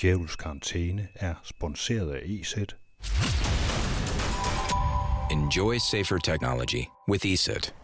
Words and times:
Kjævels 0.00 0.36
karantæne 0.36 1.08
er 1.14 1.34
sponsoreret 1.44 2.12
af 2.12 2.20
EZ. 2.24 2.54
Enjoy 5.30 5.76
safer 5.90 6.18
technology 6.18 6.84
with 7.08 7.26
ESET. 7.26 7.74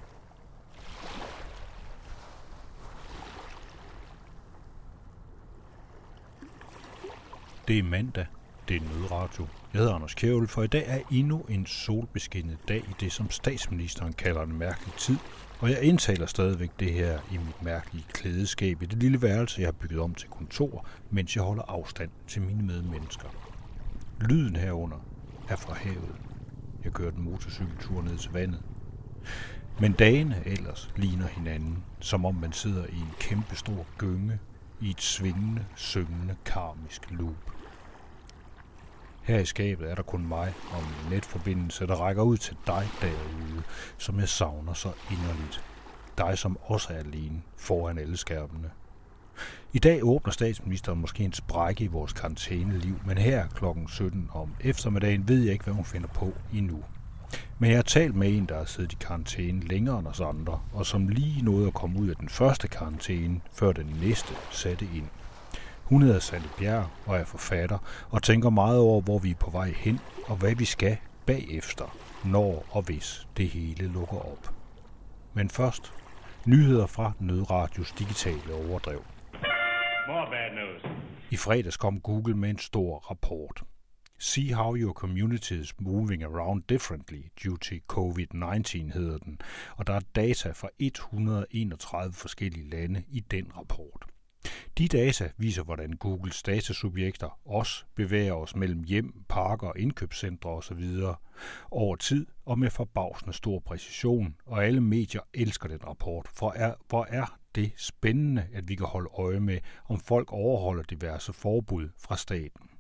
Det 7.69 7.79
er 7.79 7.83
mandag. 7.83 8.27
Det 8.69 8.77
er 8.77 8.81
Nødradio. 8.81 9.47
Jeg 9.73 9.79
hedder 9.79 9.95
Anders 9.95 10.15
Kjævel, 10.15 10.49
for 10.49 10.63
i 10.63 10.67
dag 10.67 10.85
er 10.87 11.01
endnu 11.11 11.41
en 11.49 11.67
solbeskinnet 11.67 12.59
dag 12.69 12.79
i 12.79 12.95
det, 13.01 13.13
som 13.13 13.31
statsministeren 13.31 14.13
kalder 14.13 14.43
en 14.43 14.59
mærkelig 14.59 14.95
tid. 14.95 15.17
Og 15.61 15.71
jeg 15.71 15.83
indtaler 15.83 16.27
stadigvæk 16.27 16.71
det 16.81 16.93
her 16.93 17.19
i 17.33 17.37
mit 17.37 17.63
mærkelige 17.63 18.05
klædeskab 18.13 18.83
i 18.83 18.87
det 18.87 18.99
lille 18.99 19.23
værelse, 19.23 19.61
jeg 19.61 19.67
har 19.67 19.73
bygget 19.73 20.01
om 20.01 20.15
til 20.15 20.29
kontor, 20.29 20.87
mens 21.11 21.37
jeg 21.37 21.45
holder 21.45 21.63
afstand 21.63 22.11
til 22.29 22.43
mine 22.43 22.63
medmennesker. 22.63 23.29
Lyden 24.21 24.57
herunder 24.57 24.99
er 25.49 25.57
fra 25.57 25.75
havet. 25.75 26.15
Jeg 26.85 26.93
kører 26.93 27.13
en 27.13 27.23
motorcykeltur 27.23 28.03
ned 28.03 28.19
til 28.19 28.33
vandet. 28.33 28.63
Men 29.81 29.93
dagene 29.93 30.43
ellers 30.47 30.91
ligner 30.97 31.27
hinanden, 31.27 31.85
som 32.01 32.25
om 32.25 32.35
man 32.35 32.53
sidder 32.53 32.87
i 32.87 32.97
en 32.97 33.13
kæmpe 33.21 33.57
stor 33.57 33.87
gynge 33.99 34.39
i 34.81 34.91
et 34.91 35.03
svingende, 35.03 35.65
syngende, 35.75 36.37
karmisk 36.45 37.11
loop. 37.11 37.56
Her 39.27 39.39
i 39.39 39.45
skabet 39.45 39.91
er 39.91 39.95
der 39.95 40.03
kun 40.03 40.27
mig 40.27 40.55
og 40.71 40.83
min 40.83 41.13
netforbindelse, 41.13 41.87
der 41.87 41.95
rækker 41.95 42.23
ud 42.23 42.37
til 42.37 42.57
dig 42.67 42.89
derude, 43.01 43.63
som 43.99 44.21
jeg 44.21 44.29
savner 44.29 44.73
så 44.73 44.93
inderligt. 45.11 45.65
Dig, 46.19 46.39
som 46.39 46.59
også 46.63 46.93
er 46.93 46.99
alene 46.99 47.43
foran 47.57 47.99
alle 47.99 48.17
skærmene. 48.17 48.71
I 49.73 49.79
dag 49.79 50.05
åbner 50.05 50.33
statsministeren 50.33 51.01
måske 51.01 51.25
en 51.25 51.33
sprække 51.33 51.85
i 51.85 51.87
vores 51.87 52.13
karantæneliv, 52.13 53.01
men 53.07 53.19
her 53.19 53.49
kl. 53.49 53.65
17 53.89 54.31
om 54.33 54.55
eftermiddagen 54.61 55.29
ved 55.29 55.43
jeg 55.43 55.53
ikke, 55.53 55.65
hvad 55.65 55.75
hun 55.75 55.85
finder 55.85 56.09
på 56.09 56.33
endnu. 56.55 56.85
Men 57.59 57.71
jeg 57.71 57.79
har 57.79 57.83
talt 57.83 58.15
med 58.15 58.37
en, 58.37 58.47
der 58.47 58.59
har 58.59 58.65
siddet 58.65 58.93
i 58.93 58.97
karantæne 59.01 59.61
længere 59.61 59.99
end 59.99 60.07
os 60.07 60.21
andre, 60.21 60.61
og 60.73 60.87
som 60.87 61.09
lige 61.09 61.43
nåede 61.43 61.67
at 61.67 61.75
komme 61.75 62.01
ud 62.01 62.09
af 62.09 62.17
den 62.17 62.29
første 62.29 62.69
karantæne, 62.69 63.41
før 63.53 63.73
den 63.73 63.97
næste 64.03 64.35
satte 64.51 64.89
ind. 64.95 65.07
Hun 65.87 66.03
hedder 66.03 66.19
Sande 66.19 66.49
Bjerg 66.59 66.91
og 67.07 67.17
er 67.17 67.25
forfatter 67.25 67.79
og 68.11 68.23
tænker 68.23 68.51
meget 68.51 68.79
over, 68.79 69.01
hvor 69.01 69.19
vi 69.19 69.31
er 69.31 69.35
på 69.35 69.51
vej 69.51 69.71
hen 69.77 70.01
og 70.27 70.37
hvad 70.37 70.55
vi 70.55 70.65
skal 70.65 70.97
bagefter, 71.27 71.97
når 72.25 72.67
og 72.71 72.83
hvis 72.83 73.29
det 73.37 73.49
hele 73.49 73.89
lukker 73.93 74.33
op. 74.33 74.55
Men 75.35 75.51
først 75.51 75.93
nyheder 76.47 76.87
fra 76.87 77.13
Nødradios 77.21 77.93
digitale 77.93 78.55
overdrev. 78.55 79.05
More 80.09 80.27
bad 80.31 80.51
news. 80.55 80.99
I 81.31 81.37
fredags 81.37 81.77
kom 81.77 82.01
Google 82.01 82.37
med 82.37 82.51
en 82.51 82.59
stor 82.59 82.99
rapport. 82.99 83.63
See 84.19 84.55
how 84.55 84.77
your 84.77 84.93
community 84.93 85.53
is 85.53 85.75
moving 85.81 86.23
around 86.23 86.63
differently 86.69 87.23
due 87.45 87.59
to 87.59 87.75
COVID-19 87.93 88.93
hedder 88.93 89.19
den, 89.19 89.41
og 89.77 89.87
der 89.87 89.95
er 89.95 90.01
data 90.15 90.51
fra 90.51 90.69
131 90.79 92.13
forskellige 92.13 92.71
lande 92.71 93.05
i 93.09 93.21
den 93.21 93.47
rapport. 93.57 94.16
De 94.79 94.89
data 94.89 95.31
viser, 95.37 95.63
hvordan 95.63 95.93
Googles 95.93 96.43
datasubjekter 96.43 97.39
også 97.45 97.85
bevæger 97.95 98.33
os 98.33 98.57
mellem 98.57 98.85
hjem, 98.85 99.25
parker, 99.29 99.73
indkøbscentre 99.77 100.51
osv. 100.51 100.85
over 101.71 101.97
tid 101.97 102.27
og 102.45 102.59
med 102.59 102.71
forbavsende 102.71 103.33
stor 103.33 103.59
præcision, 103.59 104.37
og 104.47 104.65
alle 104.65 104.81
medier 104.81 105.21
elsker 105.35 105.69
den 105.69 105.85
rapport, 105.87 106.29
for 106.29 106.53
er, 106.57 106.75
hvor 106.89 107.07
er 107.09 107.39
det 107.55 107.73
spændende, 107.77 108.47
at 108.53 108.69
vi 108.69 108.75
kan 108.75 108.87
holde 108.87 109.11
øje 109.19 109.41
med, 109.41 109.59
om 109.89 110.01
folk 110.01 110.33
overholder 110.33 110.83
diverse 110.83 111.33
forbud 111.33 111.89
fra 111.99 112.17
staten. 112.17 112.71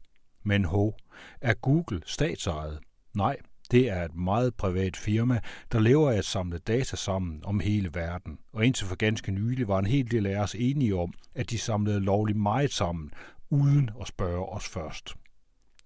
Men 0.42 0.64
ho, 0.64 0.92
er 1.40 1.54
Google 1.54 2.00
statsejet? 2.04 2.80
Nej, 3.14 3.36
det 3.70 3.90
er 3.90 4.04
et 4.04 4.14
meget 4.14 4.54
privat 4.54 4.96
firma, 4.96 5.40
der 5.72 5.78
lever 5.78 6.10
af 6.10 6.16
at 6.16 6.24
samle 6.24 6.58
data 6.58 6.96
sammen 6.96 7.44
om 7.44 7.60
hele 7.60 7.90
verden. 7.94 8.38
Og 8.52 8.66
indtil 8.66 8.86
for 8.86 8.96
ganske 8.96 9.32
nylig 9.32 9.68
var 9.68 9.78
en 9.78 9.86
hel 9.86 10.10
del 10.10 10.26
af 10.26 10.40
os 10.42 10.54
enige 10.54 10.96
om, 10.96 11.12
at 11.34 11.50
de 11.50 11.58
samlede 11.58 12.00
lovligt 12.00 12.38
meget 12.38 12.72
sammen, 12.72 13.10
uden 13.50 13.90
at 14.00 14.08
spørge 14.08 14.46
os 14.46 14.68
først. 14.68 15.14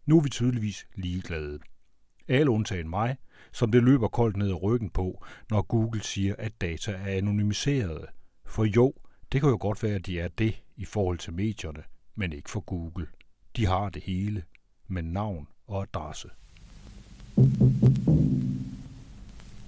Nu 0.07 0.19
er 0.19 0.23
vi 0.23 0.29
tydeligvis 0.29 0.87
ligeglade. 0.95 1.59
Alle 2.29 2.51
undtagen 2.51 2.89
mig, 2.89 3.17
som 3.53 3.73
det 3.73 3.83
løber 3.83 4.09
koldt 4.09 4.37
ned 4.37 4.49
ad 4.49 4.63
ryggen 4.63 4.91
på, 4.91 5.25
når 5.51 5.63
Google 5.63 6.03
siger, 6.03 6.35
at 6.39 6.61
data 6.61 6.93
er 6.93 7.17
anonymiserede. 7.17 8.07
For 8.47 8.65
jo, 8.65 8.95
det 9.33 9.41
kan 9.41 9.51
jo 9.51 9.59
godt 9.61 9.83
være, 9.83 9.95
at 9.95 10.07
de 10.07 10.21
er 10.21 10.29
det 10.29 10.63
i 10.77 10.85
forhold 10.85 11.19
til 11.19 11.33
medierne, 11.33 11.83
men 12.15 12.33
ikke 12.33 12.51
for 12.51 12.61
Google. 12.61 13.07
De 13.57 13.67
har 13.67 13.89
det 13.89 14.03
hele, 14.03 14.43
med 14.89 15.03
navn 15.03 15.49
og 15.67 15.83
adresse. 15.83 16.29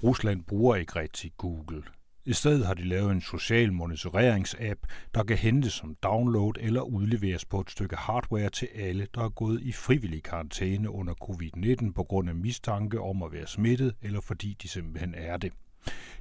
Rusland 0.02 0.42
bruger 0.44 0.76
ikke 0.76 0.96
rigtig 0.96 1.32
Google. 1.36 1.82
I 2.24 2.32
stedet 2.32 2.66
har 2.66 2.74
de 2.74 2.84
lavet 2.84 3.12
en 3.12 3.20
social 3.20 3.72
monitoreringsapp, 3.72 4.80
der 5.14 5.22
kan 5.24 5.36
hentes 5.36 5.72
som 5.72 5.96
download 6.02 6.52
eller 6.60 6.80
udleveres 6.80 7.44
på 7.44 7.60
et 7.60 7.70
stykke 7.70 7.96
hardware 7.96 8.50
til 8.50 8.68
alle, 8.74 9.06
der 9.14 9.24
er 9.24 9.28
gået 9.28 9.60
i 9.62 9.72
frivillig 9.72 10.22
karantæne 10.22 10.90
under 10.90 11.14
covid-19 11.24 11.92
på 11.92 12.02
grund 12.02 12.28
af 12.28 12.34
mistanke 12.34 13.00
om 13.00 13.22
at 13.22 13.32
være 13.32 13.46
smittet 13.46 13.94
eller 14.02 14.20
fordi 14.20 14.56
de 14.62 14.68
simpelthen 14.68 15.14
er 15.14 15.36
det. 15.36 15.52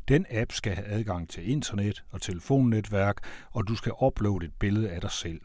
Den 0.07 0.25
app 0.29 0.51
skal 0.51 0.75
have 0.75 0.88
adgang 0.88 1.29
til 1.29 1.50
internet 1.50 2.03
og 2.11 2.22
telefonnetværk, 2.22 3.17
og 3.51 3.67
du 3.67 3.75
skal 3.75 3.91
uploade 4.01 4.45
et 4.45 4.53
billede 4.59 4.90
af 4.90 5.01
dig 5.01 5.11
selv. 5.11 5.41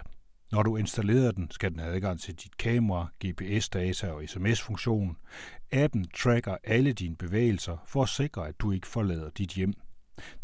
Når 0.53 0.62
du 0.62 0.77
installerer 0.77 1.33
den, 1.33 1.51
skal 1.51 1.71
den 1.71 1.79
have 1.79 1.95
adgang 1.95 2.21
til 2.21 2.34
dit 2.34 2.57
kamera, 2.57 3.09
GPS-data 3.27 4.11
og 4.11 4.23
sms-funktion. 4.27 5.17
Appen 5.73 6.07
tracker 6.17 6.57
alle 6.65 6.93
dine 6.93 7.17
bevægelser 7.17 7.77
for 7.87 8.03
at 8.03 8.09
sikre, 8.09 8.49
at 8.49 8.61
du 8.61 8.73
ikke 8.73 8.87
forlader 8.87 9.31
dit 9.31 9.51
hjem. 9.51 9.75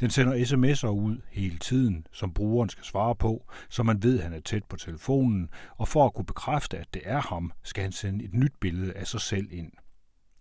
Den 0.01 0.11
sender 0.11 0.45
sms'er 0.45 0.89
ud 0.89 1.17
hele 1.31 1.59
tiden, 1.59 2.07
som 2.13 2.35
brugeren 2.35 2.69
skal 2.69 2.85
svare 2.85 3.15
på, 3.15 3.47
så 3.69 3.83
man 3.83 4.03
ved, 4.03 4.19
at 4.19 4.25
han 4.25 4.33
er 4.33 4.41
tæt 4.41 4.65
på 4.65 4.77
telefonen, 4.77 5.49
og 5.77 5.89
for 5.89 6.07
at 6.07 6.15
kunne 6.15 6.25
bekræfte, 6.25 6.79
at 6.79 6.95
det 6.95 7.03
er 7.05 7.21
ham, 7.21 7.53
skal 7.63 7.83
han 7.83 7.93
sende 7.93 8.25
et 8.25 8.35
nyt 8.35 8.53
billede 8.61 8.93
af 8.93 9.07
sig 9.07 9.21
selv 9.21 9.49
ind. 9.51 9.73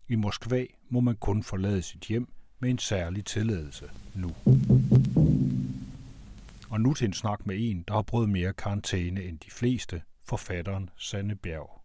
I 0.10 0.16
Moskva 0.16 0.66
må 0.90 1.00
man 1.00 1.16
kun 1.16 1.44
forlade 1.44 1.82
sit 1.82 2.02
hjem 2.02 2.28
med 2.60 2.70
en 2.70 2.78
særlig 2.78 3.26
tilladelse 3.26 3.86
nu. 4.16 4.32
Og 6.72 6.82
nu 6.82 6.94
til 6.94 7.06
en 7.06 7.14
snak 7.14 7.46
med 7.46 7.56
en, 7.60 7.84
der 7.88 7.94
har 7.94 8.02
prøvet 8.02 8.30
mere 8.30 8.54
karantæne 8.54 9.24
end 9.24 9.40
de 9.40 9.52
fleste, 9.52 10.02
forfatteren 10.30 10.90
Sanne 10.98 11.36
Bjerg. 11.36 11.82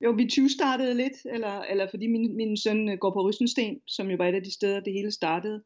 Jo, 0.00 0.10
vi 0.10 0.28
20 0.28 0.48
startede 0.48 0.94
lidt, 0.94 1.16
eller, 1.34 1.60
eller 1.60 1.86
fordi 1.90 2.06
min, 2.06 2.36
min 2.36 2.56
søn 2.56 2.88
øh, 2.88 2.98
går 2.98 3.12
på 3.12 3.28
Rysensten, 3.28 3.80
som 3.86 4.10
jo 4.10 4.16
var 4.16 4.26
et 4.26 4.34
af 4.34 4.42
de 4.42 4.54
steder, 4.54 4.80
det 4.80 4.92
hele 4.92 5.10
startede 5.10 5.64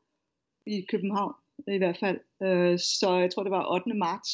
i 0.66 0.86
København 0.90 1.34
i 1.68 1.78
hvert 1.78 1.98
fald. 2.00 2.18
Øh, 2.42 2.78
så 2.78 3.08
jeg 3.22 3.30
tror, 3.30 3.42
det 3.42 3.50
var 3.50 3.74
8. 3.74 3.94
marts, 3.94 4.32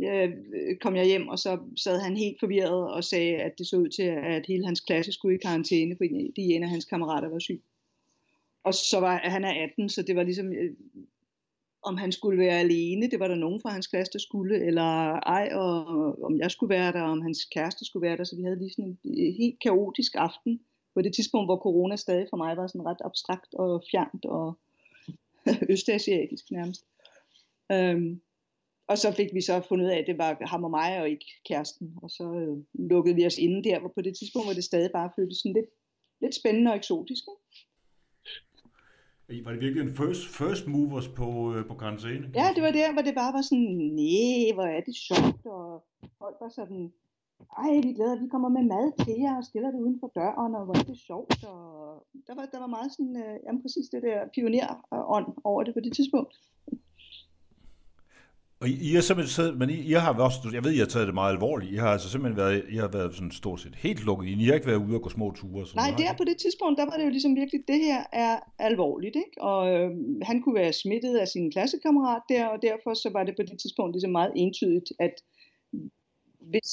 øh, 0.00 0.76
kom 0.80 0.96
jeg 0.96 1.06
hjem, 1.06 1.28
og 1.28 1.38
så 1.38 1.58
sad 1.76 2.00
han 2.00 2.16
helt 2.16 2.40
forvirret 2.40 2.92
og 2.92 3.04
sagde, 3.04 3.36
at 3.36 3.58
det 3.58 3.66
så 3.66 3.76
ud 3.76 3.88
til, 3.88 4.02
at 4.02 4.46
hele 4.46 4.64
hans 4.64 4.80
klasse 4.80 5.12
skulle 5.12 5.34
i 5.34 5.38
karantæne, 5.38 5.96
fordi 5.96 6.32
en 6.36 6.62
af 6.62 6.68
hans 6.68 6.84
kammerater 6.84 7.28
var 7.28 7.38
syg. 7.38 7.62
Og 8.64 8.74
så 8.74 9.00
var 9.00 9.20
han 9.24 9.44
er 9.44 9.64
18, 9.64 9.88
så 9.88 10.02
det 10.02 10.16
var 10.16 10.22
ligesom, 10.22 10.52
øh, 10.52 10.74
om 11.82 11.96
han 11.96 12.12
skulle 12.12 12.38
være 12.38 12.58
alene, 12.58 13.10
det 13.10 13.20
var 13.20 13.28
der 13.28 13.34
nogen 13.34 13.60
fra 13.60 13.70
hans 13.70 13.86
klasse, 13.86 14.12
der 14.12 14.18
skulle, 14.18 14.66
eller 14.66 14.82
ej, 15.12 15.48
og 15.52 15.86
om 16.22 16.38
jeg 16.38 16.50
skulle 16.50 16.70
være 16.70 16.92
der, 16.92 17.02
om 17.02 17.22
hans 17.22 17.44
kæreste 17.44 17.84
skulle 17.84 18.06
være 18.08 18.16
der, 18.16 18.24
så 18.24 18.36
vi 18.36 18.42
havde 18.42 18.58
lige 18.58 18.70
sådan 18.70 18.84
en 18.84 18.98
øh, 19.04 19.34
helt 19.38 19.60
kaotisk 19.60 20.12
aften, 20.14 20.60
på 20.94 21.02
det 21.02 21.14
tidspunkt, 21.14 21.48
hvor 21.48 21.56
corona 21.56 21.96
stadig 21.96 22.26
for 22.30 22.36
mig 22.36 22.56
var 22.56 22.66
sådan 22.66 22.86
ret 22.86 23.02
abstrakt 23.04 23.54
og 23.54 23.84
fjernt 23.90 24.24
og 24.24 24.58
østasiatisk 25.74 26.50
nærmest. 26.50 26.84
Øhm, 27.72 28.20
og 28.88 28.98
så 28.98 29.12
fik 29.12 29.30
vi 29.34 29.40
så 29.40 29.60
fundet 29.68 29.86
ud 29.86 29.90
af, 29.90 29.98
at 29.98 30.06
det 30.06 30.18
var 30.18 30.46
ham 30.52 30.64
og 30.64 30.70
mig, 30.70 31.00
og 31.00 31.08
ikke 31.08 31.26
kæresten. 31.48 31.94
Og 32.02 32.10
så 32.10 32.24
øh, 32.42 32.56
lukkede 32.90 33.14
vi 33.14 33.26
os 33.26 33.38
inde 33.38 33.64
der, 33.68 33.80
hvor 33.80 33.92
på 33.94 34.02
det 34.02 34.16
tidspunkt, 34.18 34.46
hvor 34.46 34.54
det 34.54 34.64
stadig 34.64 34.90
bare 34.92 35.10
føltes 35.16 35.38
sådan 35.38 35.56
lidt, 35.58 35.70
lidt 36.20 36.34
spændende 36.34 36.70
og 36.70 36.76
eksotisk. 36.76 37.24
Ikke? 39.30 39.44
Var 39.44 39.52
det 39.52 39.60
virkelig 39.60 39.82
en 39.82 39.96
first, 39.96 40.24
first 40.40 40.66
movers 40.66 41.08
på, 41.08 41.28
øh, 41.54 41.66
på 41.66 41.74
karantæne? 41.74 42.30
Ja, 42.34 42.46
det 42.54 42.62
var 42.62 42.70
der, 42.70 42.92
hvor 42.92 43.02
det 43.02 43.14
bare 43.14 43.32
var 43.32 43.42
sådan, 43.42 43.72
nej, 44.00 44.52
hvor 44.56 44.68
er 44.76 44.82
det 44.88 44.96
sjovt, 45.08 45.42
og 45.56 45.84
folk 46.20 46.36
var 46.44 46.50
sådan, 46.58 46.92
ej, 47.62 47.72
vi 47.86 47.92
glæder, 47.98 48.22
vi 48.22 48.28
kommer 48.34 48.48
med 48.56 48.64
mad 48.74 48.86
til 49.04 49.14
jer 49.24 49.36
og 49.36 49.44
stiller 49.44 49.70
det 49.70 49.80
uden 49.84 50.00
for 50.00 50.10
døren, 50.18 50.54
og 50.58 50.64
hvor 50.64 50.76
er 50.82 50.86
det 50.90 50.98
sjovt, 51.08 51.44
og 51.44 51.62
der 52.26 52.34
var, 52.38 52.44
der 52.52 52.60
var 52.64 52.70
meget 52.76 52.90
sådan, 52.92 53.16
øh, 53.24 53.36
jamen 53.44 53.62
præcis 53.62 53.88
det 53.92 54.02
der 54.02 54.18
pionerånd 54.34 55.28
over 55.44 55.62
det 55.62 55.74
på 55.74 55.80
det 55.80 55.92
tidspunkt. 55.98 56.34
Og 58.60 58.68
I, 58.68 58.90
I 58.90 58.94
har 58.94 59.00
simpelthen 59.00 59.58
men 59.58 59.70
I, 59.70 59.78
I 59.90 59.92
har 59.92 60.12
også, 60.28 60.38
jeg 60.52 60.64
ved, 60.64 60.72
I 60.72 60.78
har 60.78 60.86
taget 60.86 61.06
det 61.06 61.14
meget 61.14 61.32
alvorligt. 61.32 61.72
I 61.72 61.76
har 61.76 61.88
altså 61.88 62.08
simpelthen 62.10 62.36
været, 62.36 62.64
I 62.74 62.76
har 62.76 62.88
været 62.88 63.14
sådan 63.14 63.30
stort 63.30 63.60
set 63.60 63.74
helt 63.74 64.04
lukket 64.04 64.28
ind. 64.28 64.40
I 64.40 64.46
har 64.46 64.54
ikke 64.54 64.66
været 64.66 64.84
ude 64.86 64.96
og 64.96 65.02
gå 65.02 65.08
små 65.08 65.32
ture. 65.32 65.66
Så 65.66 65.76
Nej, 65.76 65.94
der 65.98 66.16
på 66.16 66.24
det 66.24 66.36
tidspunkt, 66.36 66.78
der 66.78 66.84
var 66.84 66.96
det 66.96 67.04
jo 67.04 67.10
ligesom 67.10 67.36
virkelig, 67.36 67.60
det 67.68 67.78
her 67.78 68.02
er 68.12 68.38
alvorligt, 68.58 69.16
ikke? 69.16 69.42
Og 69.50 69.60
øh, 69.74 69.90
han 70.22 70.42
kunne 70.42 70.54
være 70.54 70.72
smittet 70.72 71.16
af 71.16 71.28
sin 71.28 71.50
klassekammerat 71.52 72.22
der, 72.28 72.46
og 72.46 72.58
derfor 72.62 72.94
så 72.94 73.10
var 73.12 73.24
det 73.24 73.34
på 73.36 73.42
det 73.42 73.58
tidspunkt 73.60 73.94
ligesom 73.94 74.10
meget 74.10 74.32
entydigt, 74.36 74.92
at 74.98 75.14
hvis, 76.40 76.70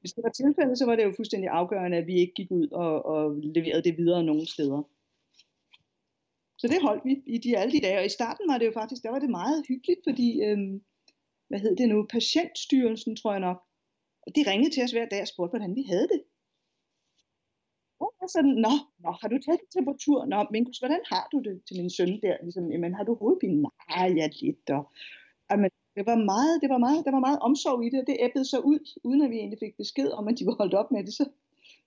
hvis 0.00 0.12
det 0.12 0.22
var 0.24 0.30
tilfældet, 0.30 0.78
så 0.78 0.86
var 0.86 0.96
det 0.96 1.04
jo 1.04 1.12
fuldstændig 1.16 1.48
afgørende, 1.50 1.96
at 1.96 2.06
vi 2.06 2.14
ikke 2.14 2.34
gik 2.36 2.50
ud 2.50 2.68
og, 2.68 3.06
og 3.06 3.36
leverede 3.36 3.82
det 3.82 3.98
videre 3.98 4.24
nogen 4.24 4.46
steder. 4.46 4.82
Så 6.58 6.68
det 6.68 6.82
holdt 6.82 7.04
vi 7.04 7.14
i 7.26 7.38
de, 7.38 7.58
alle 7.58 7.72
de 7.72 7.80
dage, 7.86 7.98
og 7.98 8.06
i 8.06 8.16
starten 8.18 8.48
var 8.50 8.58
det 8.58 8.66
jo 8.66 8.72
faktisk, 8.80 9.02
der 9.02 9.10
var 9.10 9.18
det 9.18 9.30
meget 9.30 9.64
hyggeligt, 9.68 10.00
fordi, 10.08 10.28
øhm, 10.46 10.82
hvad 11.48 11.58
hed 11.60 11.76
det 11.76 11.88
nu, 11.88 12.06
patientstyrelsen 12.16 13.16
tror 13.16 13.32
jeg 13.32 13.40
nok, 13.48 13.58
og 14.26 14.36
de 14.36 14.50
ringede 14.50 14.74
til 14.74 14.82
os 14.84 14.92
hver 14.92 15.08
dag 15.08 15.20
og 15.22 15.28
spurgte, 15.28 15.52
hvordan 15.52 15.76
vi 15.76 15.82
havde 15.82 16.08
det. 16.14 16.22
Og 18.00 18.08
jeg 18.20 18.28
sådan, 18.36 18.56
nå, 18.66 18.74
nå, 19.04 19.10
har 19.20 19.28
du 19.28 19.38
taget 19.38 19.60
temperatur? 19.76 20.18
Nå, 20.32 20.38
Minkus, 20.50 20.78
hvordan 20.78 21.02
har 21.12 21.24
du 21.32 21.38
det 21.46 21.56
til 21.66 21.76
min 21.80 21.90
søn 21.96 22.12
der? 22.24 22.36
Ligesom, 22.42 22.72
jamen, 22.72 22.94
har 22.94 23.04
du 23.04 23.14
hovedpine? 23.14 23.62
Nej, 23.62 24.08
ja, 24.18 24.26
lidt. 24.40 24.70
Og, 24.76 24.82
jamen, 25.50 25.70
det 25.96 26.04
var 26.10 26.18
meget, 26.32 26.54
det 26.62 26.70
var 26.74 26.80
meget, 26.86 27.04
der 27.06 27.12
var 27.16 27.26
meget 27.28 27.38
omsorg 27.48 27.78
i 27.86 27.90
det, 27.90 28.00
og 28.00 28.06
det 28.06 28.16
æbbede 28.26 28.44
så 28.52 28.58
ud, 28.58 28.80
uden 29.04 29.22
at 29.24 29.30
vi 29.30 29.36
egentlig 29.36 29.62
fik 29.64 29.76
besked 29.82 30.10
om, 30.18 30.28
at 30.28 30.38
de 30.38 30.46
var 30.46 30.56
holdt 30.60 30.74
op 30.74 30.90
med 30.90 31.04
det, 31.06 31.14
så, 31.14 31.24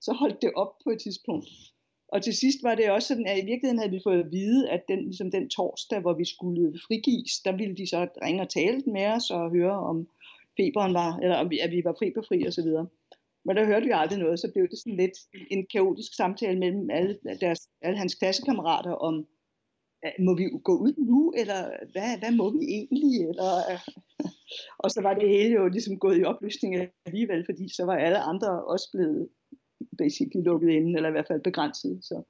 så 0.05 0.11
holdt 0.21 0.41
det 0.41 0.51
op 0.53 0.71
på 0.83 0.89
et 0.89 0.99
tidspunkt. 1.05 1.47
Og 2.07 2.23
til 2.23 2.33
sidst 2.33 2.63
var 2.63 2.75
det 2.75 2.91
også 2.91 3.07
sådan, 3.07 3.27
at 3.27 3.37
i 3.37 3.45
virkeligheden 3.45 3.79
havde 3.79 3.91
vi 3.91 3.99
fået 4.03 4.19
at 4.23 4.31
vide, 4.31 4.69
at 4.69 4.83
den, 4.87 4.99
ligesom 5.03 5.31
den 5.31 5.49
torsdag, 5.49 5.99
hvor 5.99 6.13
vi 6.13 6.25
skulle 6.25 6.79
frigives, 6.87 7.39
der 7.45 7.57
ville 7.57 7.75
de 7.75 7.87
så 7.87 8.07
ringe 8.23 8.41
og 8.41 8.49
tale 8.49 8.83
med 8.87 9.05
os 9.05 9.29
og 9.29 9.51
høre, 9.51 9.79
om 9.79 10.07
feberen 10.57 10.93
var, 10.93 11.17
eller 11.17 11.35
om 11.35 11.49
vi, 11.49 11.59
at 11.59 11.71
vi 11.71 11.81
var 11.83 11.95
feberfri 12.03 12.43
og 12.43 12.53
så 12.53 12.63
videre. 12.63 12.87
Men 13.45 13.55
der 13.55 13.65
hørte 13.65 13.85
vi 13.85 13.91
aldrig 13.95 14.19
noget, 14.19 14.39
så 14.39 14.51
blev 14.53 14.67
det 14.69 14.79
sådan 14.79 14.97
lidt 14.97 15.17
en 15.51 15.65
kaotisk 15.73 16.15
samtale 16.15 16.59
mellem 16.59 16.89
alle, 16.89 17.19
deres, 17.41 17.69
alle 17.81 17.97
hans 17.97 18.15
klassekammerater 18.15 18.91
om, 18.91 19.27
må 20.19 20.35
vi 20.35 20.49
gå 20.63 20.77
ud 20.77 20.93
nu, 20.97 21.33
eller 21.37 21.59
hvad, 21.91 22.19
hvad 22.19 22.31
må 22.31 22.49
vi 22.49 22.63
egentlig? 22.77 23.29
Eller, 23.29 23.51
og 24.83 24.91
så 24.91 25.01
var 25.01 25.13
det 25.13 25.29
hele 25.29 25.53
jo 25.53 25.67
ligesom 25.67 25.99
gået 25.99 26.19
i 26.19 26.23
opløsning 26.23 26.75
alligevel, 27.05 27.45
fordi 27.45 27.73
så 27.73 27.85
var 27.85 27.95
alle 27.95 28.19
andre 28.19 28.65
også 28.65 28.89
blevet 28.93 29.29
basically 29.97 30.43
lukket 30.45 30.69
inde, 30.69 30.95
eller 30.95 31.09
i 31.09 31.11
hvert 31.11 31.27
fald 31.27 31.41
begrænset. 31.41 31.99
Så, 32.01 32.23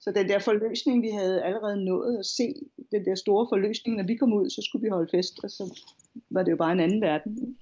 så 0.00 0.12
den 0.16 0.28
der 0.28 0.38
forløsning, 0.38 1.02
vi 1.02 1.10
havde 1.10 1.42
allerede 1.42 1.84
nået 1.84 2.18
at 2.18 2.26
se, 2.26 2.54
den 2.92 3.04
der 3.04 3.14
store 3.14 3.46
forløsning, 3.50 3.96
når 3.96 4.06
vi 4.06 4.16
kom 4.16 4.32
ud, 4.32 4.50
så 4.50 4.62
skulle 4.62 4.82
vi 4.82 4.88
holde 4.88 5.10
fest, 5.10 5.34
og 5.44 5.50
så 5.50 5.64
var 6.30 6.42
det 6.42 6.50
jo 6.50 6.56
bare 6.56 6.72
en 6.72 6.80
anden 6.80 7.00
verden. 7.00 7.56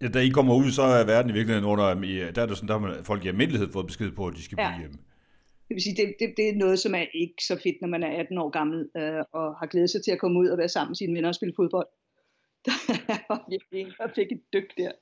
Ja, 0.00 0.08
da 0.08 0.18
I 0.18 0.28
kommer 0.28 0.54
ud, 0.54 0.70
så 0.70 0.82
er 0.82 1.04
verden 1.06 1.30
i 1.30 1.34
virkeligheden 1.34 1.70
under, 1.70 1.94
der 2.34 2.42
er 2.42 2.46
det 2.46 2.56
sådan, 2.56 2.68
der 2.68 2.78
har 2.78 3.02
folk 3.02 3.24
i 3.24 3.28
almindelighed 3.28 3.72
fået 3.72 3.86
besked 3.86 4.10
på, 4.12 4.26
at 4.26 4.34
de 4.36 4.42
skal 4.42 4.56
ja. 4.60 4.68
blive 4.70 4.80
hjemme. 4.80 4.98
Det 5.68 5.74
vil 5.74 5.82
sige, 5.82 5.96
det, 5.96 6.14
det, 6.20 6.34
det 6.36 6.48
er 6.48 6.54
noget, 6.54 6.78
som 6.78 6.94
er 6.94 7.06
ikke 7.14 7.44
så 7.48 7.56
fedt, 7.62 7.76
når 7.80 7.88
man 7.88 8.02
er 8.02 8.20
18 8.20 8.38
år 8.38 8.50
gammel, 8.50 8.88
øh, 8.96 9.24
og 9.32 9.56
har 9.60 9.66
glædet 9.66 9.90
sig 9.90 10.04
til 10.04 10.10
at 10.10 10.18
komme 10.18 10.40
ud 10.40 10.48
og 10.48 10.58
være 10.58 10.68
sammen 10.68 10.90
med 10.90 10.96
sine 10.96 11.14
venner 11.14 11.28
og 11.28 11.34
spille 11.34 11.54
fodbold. 11.56 11.86
Der 12.66 13.18
var 13.28 13.44
virkelig 13.50 13.80
en, 13.80 13.92
der 13.98 14.08
fik 14.14 14.32
et 14.32 14.42
dyk 14.52 14.76
der. 14.76 14.92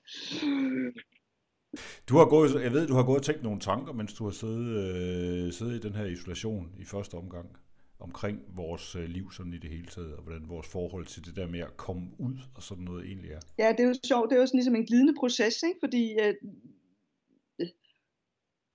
Du 2.09 2.17
har 2.17 2.25
gået, 2.25 2.63
jeg 2.63 2.73
ved, 2.73 2.87
du 2.87 2.95
har 2.95 3.03
gået 3.03 3.19
og 3.19 3.23
tænkt 3.23 3.43
nogle 3.43 3.61
tanker, 3.61 3.93
mens 3.93 4.15
du 4.15 4.25
har 4.25 4.31
siddet, 4.31 4.67
øh, 4.67 5.53
siddet 5.53 5.75
i 5.75 5.89
den 5.89 5.95
her 5.95 6.05
isolation 6.05 6.73
i 6.79 6.85
første 6.85 7.15
omgang, 7.15 7.57
omkring 7.99 8.39
vores 8.57 8.97
øh, 8.97 9.05
liv 9.05 9.33
sådan 9.33 9.55
i 9.55 9.59
det 9.59 9.71
hele 9.71 9.87
taget, 9.87 10.15
og 10.15 10.23
hvordan 10.23 10.49
vores 10.49 10.69
forhold 10.69 11.07
til 11.07 11.25
det 11.27 11.37
der 11.37 11.47
med 11.47 11.61
at 11.61 11.77
komme 11.77 12.11
ud 12.19 12.37
og 12.55 12.63
sådan 12.63 12.85
noget 12.85 13.07
egentlig 13.07 13.31
er. 13.31 13.41
Ja, 13.59 13.73
det 13.73 13.81
er 13.81 13.89
jo 13.89 13.95
sjovt. 14.05 14.31
Det 14.31 14.37
er 14.37 14.41
jo 14.41 14.47
sådan 14.47 14.59
ligesom 14.59 14.75
en 14.75 14.87
glidende 14.87 15.15
proces, 15.21 15.63
ikke? 15.63 15.79
fordi 15.81 16.13
øh, 16.23 16.35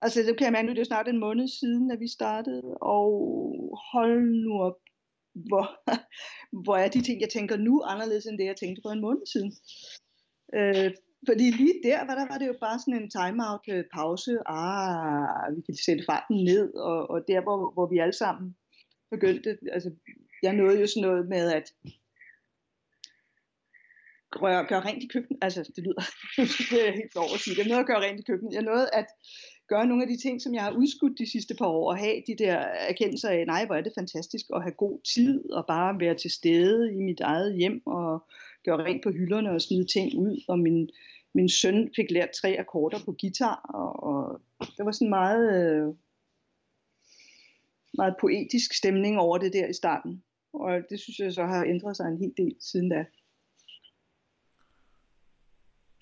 altså 0.01 0.23
det 0.23 0.37
kan 0.37 0.53
man 0.53 0.65
nu, 0.65 0.71
det 0.71 0.79
er 0.79 0.91
snart 0.91 1.07
en 1.07 1.19
måned 1.19 1.47
siden, 1.47 1.91
at 1.91 1.99
vi 1.99 2.07
startede, 2.07 2.77
og 2.81 3.11
hold 3.91 4.43
nu 4.45 4.61
op, 4.61 4.79
hvor, 5.33 5.65
hvor 6.63 6.77
er 6.77 6.89
de 6.89 7.01
ting, 7.01 7.21
jeg 7.21 7.29
tænker 7.29 7.57
nu 7.57 7.83
anderledes 7.85 8.25
end 8.25 8.37
det, 8.37 8.45
jeg 8.45 8.55
tænkte 8.55 8.81
for 8.85 8.89
en 8.89 9.01
måned 9.01 9.25
siden. 9.33 9.51
Øh, 10.55 10.91
fordi 11.25 11.51
lige 11.51 11.81
der 11.83 12.05
var, 12.05 12.15
der 12.15 12.27
var 12.31 12.37
det 12.37 12.47
jo 12.47 12.55
bare 12.61 12.79
sådan 12.79 13.01
en 13.01 13.09
time-out 13.09 13.65
øh, 13.69 13.83
pause. 13.93 14.31
Ah, 14.45 15.55
vi 15.55 15.61
kan 15.61 15.75
sætte 15.75 16.03
farten 16.09 16.43
ned, 16.43 16.73
og, 16.73 17.09
og 17.09 17.19
der 17.27 17.41
hvor, 17.41 17.71
hvor 17.73 17.87
vi 17.91 17.97
alle 17.97 18.13
sammen 18.13 18.55
begyndte, 19.11 19.57
altså 19.71 19.91
jeg 20.43 20.53
nåede 20.53 20.79
jo 20.81 20.87
sådan 20.87 21.07
noget 21.07 21.27
med 21.27 21.51
at 21.51 21.73
gøre, 24.31 24.65
gøre 24.65 24.85
rent 24.85 25.03
i 25.03 25.07
køkkenet, 25.07 25.39
altså 25.41 25.71
det 25.75 25.83
lyder, 25.83 26.03
det 26.71 26.81
er 26.87 26.91
helt 27.01 27.15
over 27.15 27.33
at 27.33 27.39
sige, 27.39 27.55
det 27.55 27.63
er 27.65 27.69
noget 27.69 27.85
at 27.85 27.87
gøre 27.87 28.01
rent 28.01 28.19
i 28.19 28.23
køkkenet. 28.29 28.53
Jeg 28.53 28.63
nåede 28.63 28.89
at 28.93 29.07
gøre 29.69 29.85
nogle 29.87 30.03
af 30.03 30.09
de 30.09 30.17
ting, 30.17 30.41
som 30.41 30.53
jeg 30.53 30.63
har 30.63 30.71
udskudt 30.71 31.19
de 31.19 31.31
sidste 31.31 31.55
par 31.59 31.67
år, 31.67 31.89
og 31.91 31.97
have 31.97 32.23
de 32.27 32.35
der 32.37 32.57
erkendelser 32.91 33.29
af, 33.29 33.45
nej, 33.47 33.65
hvor 33.65 33.75
er 33.75 33.81
det 33.81 33.97
fantastisk 33.97 34.45
at 34.55 34.61
have 34.61 34.81
god 34.85 34.99
tid, 35.15 35.51
og 35.51 35.65
bare 35.67 35.99
være 35.99 36.15
til 36.15 36.31
stede 36.31 36.93
i 36.93 36.97
mit 37.09 37.19
eget 37.19 37.57
hjem, 37.57 37.81
og 37.85 38.25
gøre 38.67 38.85
rent 38.85 39.03
på 39.03 39.11
hylderne 39.11 39.51
og 39.51 39.61
smide 39.61 39.87
ting 39.95 40.07
ud, 40.25 40.43
og 40.47 40.59
min, 40.59 40.89
min 41.33 41.49
søn 41.49 41.79
fik 41.95 42.11
lært 42.11 42.31
tre 42.41 42.59
akkorder 42.59 42.99
på 43.05 43.15
guitar, 43.21 43.59
og, 43.81 43.91
og 44.59 44.65
det 44.77 44.85
var 44.85 44.91
sådan 44.91 45.09
meget, 45.09 45.45
øh, 45.59 45.87
meget 47.93 48.15
poetisk 48.21 48.73
stemning 48.73 49.19
over 49.19 49.37
det 49.37 49.53
der 49.53 49.67
i 49.67 49.73
starten. 49.73 50.23
Og 50.53 50.71
det 50.89 50.99
synes 50.99 51.19
jeg 51.19 51.33
så 51.33 51.43
har 51.43 51.63
ændret 51.65 51.97
sig 51.97 52.05
en 52.07 52.17
hel 52.17 52.33
del 52.37 52.55
siden 52.59 52.89
da. 52.89 53.05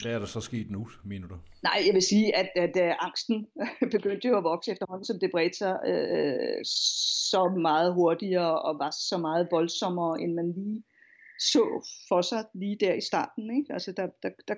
Hvad 0.01 0.13
er 0.13 0.19
der 0.19 0.25
så 0.25 0.41
sket 0.41 0.71
nu, 0.71 0.87
mener 1.03 1.27
du? 1.27 1.37
Nej, 1.63 1.77
jeg 1.87 1.93
vil 1.93 2.01
sige, 2.01 2.35
at, 2.35 2.49
at, 2.55 2.77
at 2.77 2.95
angsten 2.99 3.47
begyndte 3.95 4.27
jo 4.27 4.37
at 4.37 4.43
vokse 4.43 4.71
efterhånden, 4.71 5.05
som 5.05 5.19
det 5.19 5.31
bredte 5.31 5.57
sig 5.57 5.79
øh, 5.87 6.65
så 7.31 7.49
meget 7.61 7.93
hurtigere 7.93 8.61
og 8.61 8.79
var 8.79 8.91
så 8.91 9.17
meget 9.17 9.47
voldsommere, 9.51 10.21
end 10.21 10.33
man 10.33 10.51
lige 10.51 10.83
så 11.39 11.87
for 12.07 12.21
sig 12.21 12.45
lige 12.53 12.77
der 12.79 12.93
i 12.93 13.01
starten. 13.01 13.57
Ikke? 13.57 13.73
Altså, 13.73 13.91
der, 13.91 14.07
der, 14.23 14.29
der, 14.47 14.55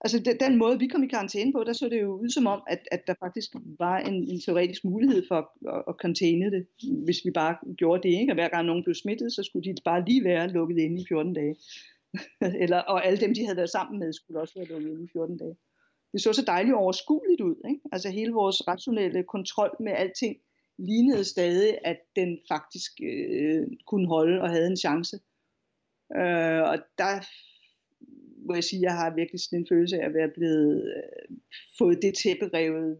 altså 0.00 0.18
den, 0.18 0.40
den 0.40 0.58
måde, 0.58 0.78
vi 0.78 0.86
kom 0.86 1.02
i 1.02 1.06
karantæne 1.06 1.52
på, 1.52 1.64
der 1.64 1.72
så 1.72 1.88
det 1.88 2.00
jo 2.00 2.12
ud 2.22 2.28
som 2.28 2.46
om, 2.46 2.62
at, 2.66 2.88
at 2.92 3.06
der 3.06 3.14
faktisk 3.20 3.50
var 3.78 3.98
en, 3.98 4.14
en 4.14 4.40
teoretisk 4.40 4.84
mulighed 4.84 5.22
for 5.28 5.34
at, 5.34 5.48
at, 5.74 5.84
at 5.88 5.94
containe 6.00 6.50
det, 6.50 6.66
hvis 7.04 7.20
vi 7.24 7.30
bare 7.30 7.56
gjorde 7.76 8.08
det. 8.08 8.20
Ikke? 8.20 8.32
Og 8.32 8.34
hver 8.34 8.48
gang 8.48 8.66
nogen 8.66 8.84
blev 8.84 8.94
smittet, 8.94 9.32
så 9.32 9.42
skulle 9.42 9.64
de 9.64 9.74
bare 9.84 10.04
lige 10.04 10.24
være 10.24 10.48
lukket 10.48 10.78
inde 10.78 11.00
i 11.02 11.04
14 11.08 11.34
dage. 11.34 11.56
Eller, 12.62 12.78
og 12.78 13.06
alle 13.06 13.20
dem, 13.20 13.34
de 13.34 13.44
havde 13.44 13.56
været 13.56 13.70
sammen 13.70 13.98
med, 13.98 14.12
skulle 14.12 14.40
også 14.40 14.54
være 14.56 14.68
lukket 14.68 14.90
inde 14.90 15.04
i 15.04 15.08
14 15.12 15.36
dage. 15.36 15.56
Det 16.12 16.22
så 16.22 16.32
så 16.32 16.44
dejligt 16.46 16.74
overskueligt 16.74 17.40
ud. 17.40 17.56
Ikke? 17.68 17.80
Altså 17.92 18.10
hele 18.10 18.32
vores 18.32 18.68
rationelle 18.68 19.22
kontrol 19.22 19.76
med 19.80 19.92
alting 19.92 20.36
lignede 20.78 21.24
stadig, 21.24 21.78
at 21.84 21.98
den 22.16 22.38
faktisk 22.48 22.92
øh, 23.02 23.66
kunne 23.86 24.08
holde 24.08 24.40
og 24.40 24.50
havde 24.50 24.66
en 24.66 24.76
chance. 24.76 25.18
Øh, 26.16 26.62
og 26.70 26.78
der 26.98 27.14
må 28.46 28.54
jeg 28.54 28.64
sige, 28.64 28.80
at 28.80 28.82
jeg 28.82 28.94
har 28.96 29.14
virkelig 29.14 29.40
sådan 29.40 29.58
en 29.58 29.66
følelse 29.68 29.96
af 29.96 30.06
at 30.06 30.14
være 30.14 30.30
blevet 30.34 30.94
øh, 30.96 31.36
fået 31.78 31.98
det 32.02 32.14
tæppe 32.22 32.50
revet 32.54 32.98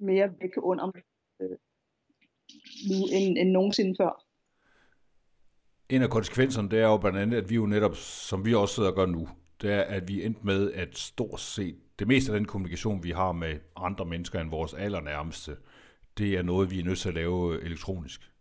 mere 0.00 0.28
væk 0.40 0.50
under 0.58 0.86
mig 0.86 1.02
øh, 1.40 1.58
nu 2.90 2.96
end, 3.12 3.38
end 3.38 3.50
nogensinde 3.50 3.94
før. 4.00 4.22
En 5.88 6.02
af 6.02 6.10
konsekvenserne, 6.10 6.70
det 6.70 6.78
er 6.78 6.86
jo 6.86 6.96
blandt 6.96 7.18
andet, 7.18 7.36
at 7.36 7.50
vi 7.50 7.54
jo 7.54 7.66
netop, 7.66 7.96
som 7.96 8.44
vi 8.44 8.54
også 8.54 8.74
sidder 8.74 8.90
og 8.90 8.96
gør 8.96 9.06
nu, 9.06 9.28
det 9.62 9.72
er, 9.72 9.82
at 9.82 10.08
vi 10.08 10.24
endte 10.24 10.46
med, 10.46 10.72
at 10.72 10.98
stort 10.98 11.40
set 11.40 11.76
det 11.98 12.08
meste 12.08 12.32
af 12.32 12.38
den 12.38 12.46
kommunikation, 12.46 13.04
vi 13.04 13.10
har 13.10 13.32
med 13.32 13.58
andre 13.76 14.04
mennesker 14.04 14.40
end 14.40 14.50
vores 14.50 14.74
allernærmeste, 14.74 15.56
det 16.18 16.34
er 16.34 16.42
noget, 16.42 16.70
vi 16.70 16.80
er 16.80 16.84
nødt 16.84 16.98
til 16.98 17.08
at 17.08 17.14
lave 17.14 17.62
elektronisk. 17.62 18.32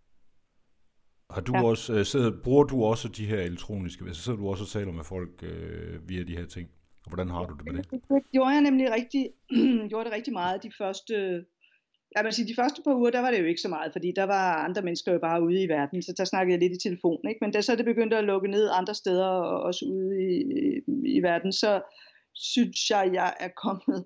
Har 1.30 1.42
du 1.42 1.54
ja. 1.56 1.64
også, 1.64 1.94
øh, 1.94 2.06
sidder, 2.06 2.32
bruger 2.44 2.64
du 2.64 2.84
også 2.84 3.08
de 3.08 3.26
her 3.26 3.42
elektroniske, 3.42 4.06
altså 4.06 4.22
sidder 4.24 4.40
du 4.40 4.50
også 4.50 4.64
og 4.64 4.70
taler 4.70 4.92
med 4.92 5.04
folk 5.04 5.44
øh, 5.44 6.10
via 6.10 6.24
de 6.24 6.38
her 6.38 6.46
ting? 6.46 6.70
Og 7.06 7.10
hvordan 7.10 7.30
har 7.30 7.46
du 7.46 7.54
det 7.58 7.66
med 7.66 7.84
det? 7.84 7.92
Det 7.92 8.24
gjorde 8.32 8.50
jeg 8.50 8.62
nemlig 8.62 8.92
rigtig, 8.92 9.24
gjorde 9.90 10.06
det 10.06 10.14
rigtig 10.14 10.34
meget 10.34 10.64
de 10.64 10.72
første, 10.78 11.46
jeg 12.16 12.24
vil 12.24 12.34
sige, 12.34 12.48
de 12.48 12.56
første 12.62 12.82
par 12.86 12.96
uger, 12.96 13.12
der 13.12 13.20
var 13.20 13.32
det 13.32 13.40
jo 13.40 13.46
ikke 13.46 13.62
så 13.62 13.70
meget, 13.70 13.92
fordi 13.92 14.14
der 14.16 14.24
var 14.24 14.64
andre 14.68 14.82
mennesker 14.82 15.12
jo 15.14 15.20
bare 15.20 15.44
ude 15.44 15.64
i 15.64 15.68
verden, 15.68 16.04
så 16.04 16.14
der 16.18 16.26
snakkede 16.26 16.54
jeg 16.54 16.62
lidt 16.62 16.82
i 16.82 16.88
telefon, 16.88 17.20
ikke? 17.28 17.40
men 17.42 17.52
da 17.52 17.62
så 17.62 17.76
det 17.76 17.86
begyndte 17.86 18.18
at 18.18 18.24
lukke 18.24 18.48
ned 18.48 18.70
andre 18.74 18.96
steder, 18.96 19.28
og 19.28 19.62
også 19.62 19.86
ude 19.86 20.12
i, 20.30 20.34
i, 20.60 21.18
i 21.18 21.20
verden, 21.24 21.54
så 21.54 21.82
synes 22.34 22.90
jeg, 22.90 23.10
jeg 23.14 23.34
er 23.40 23.50
kommet 23.64 24.06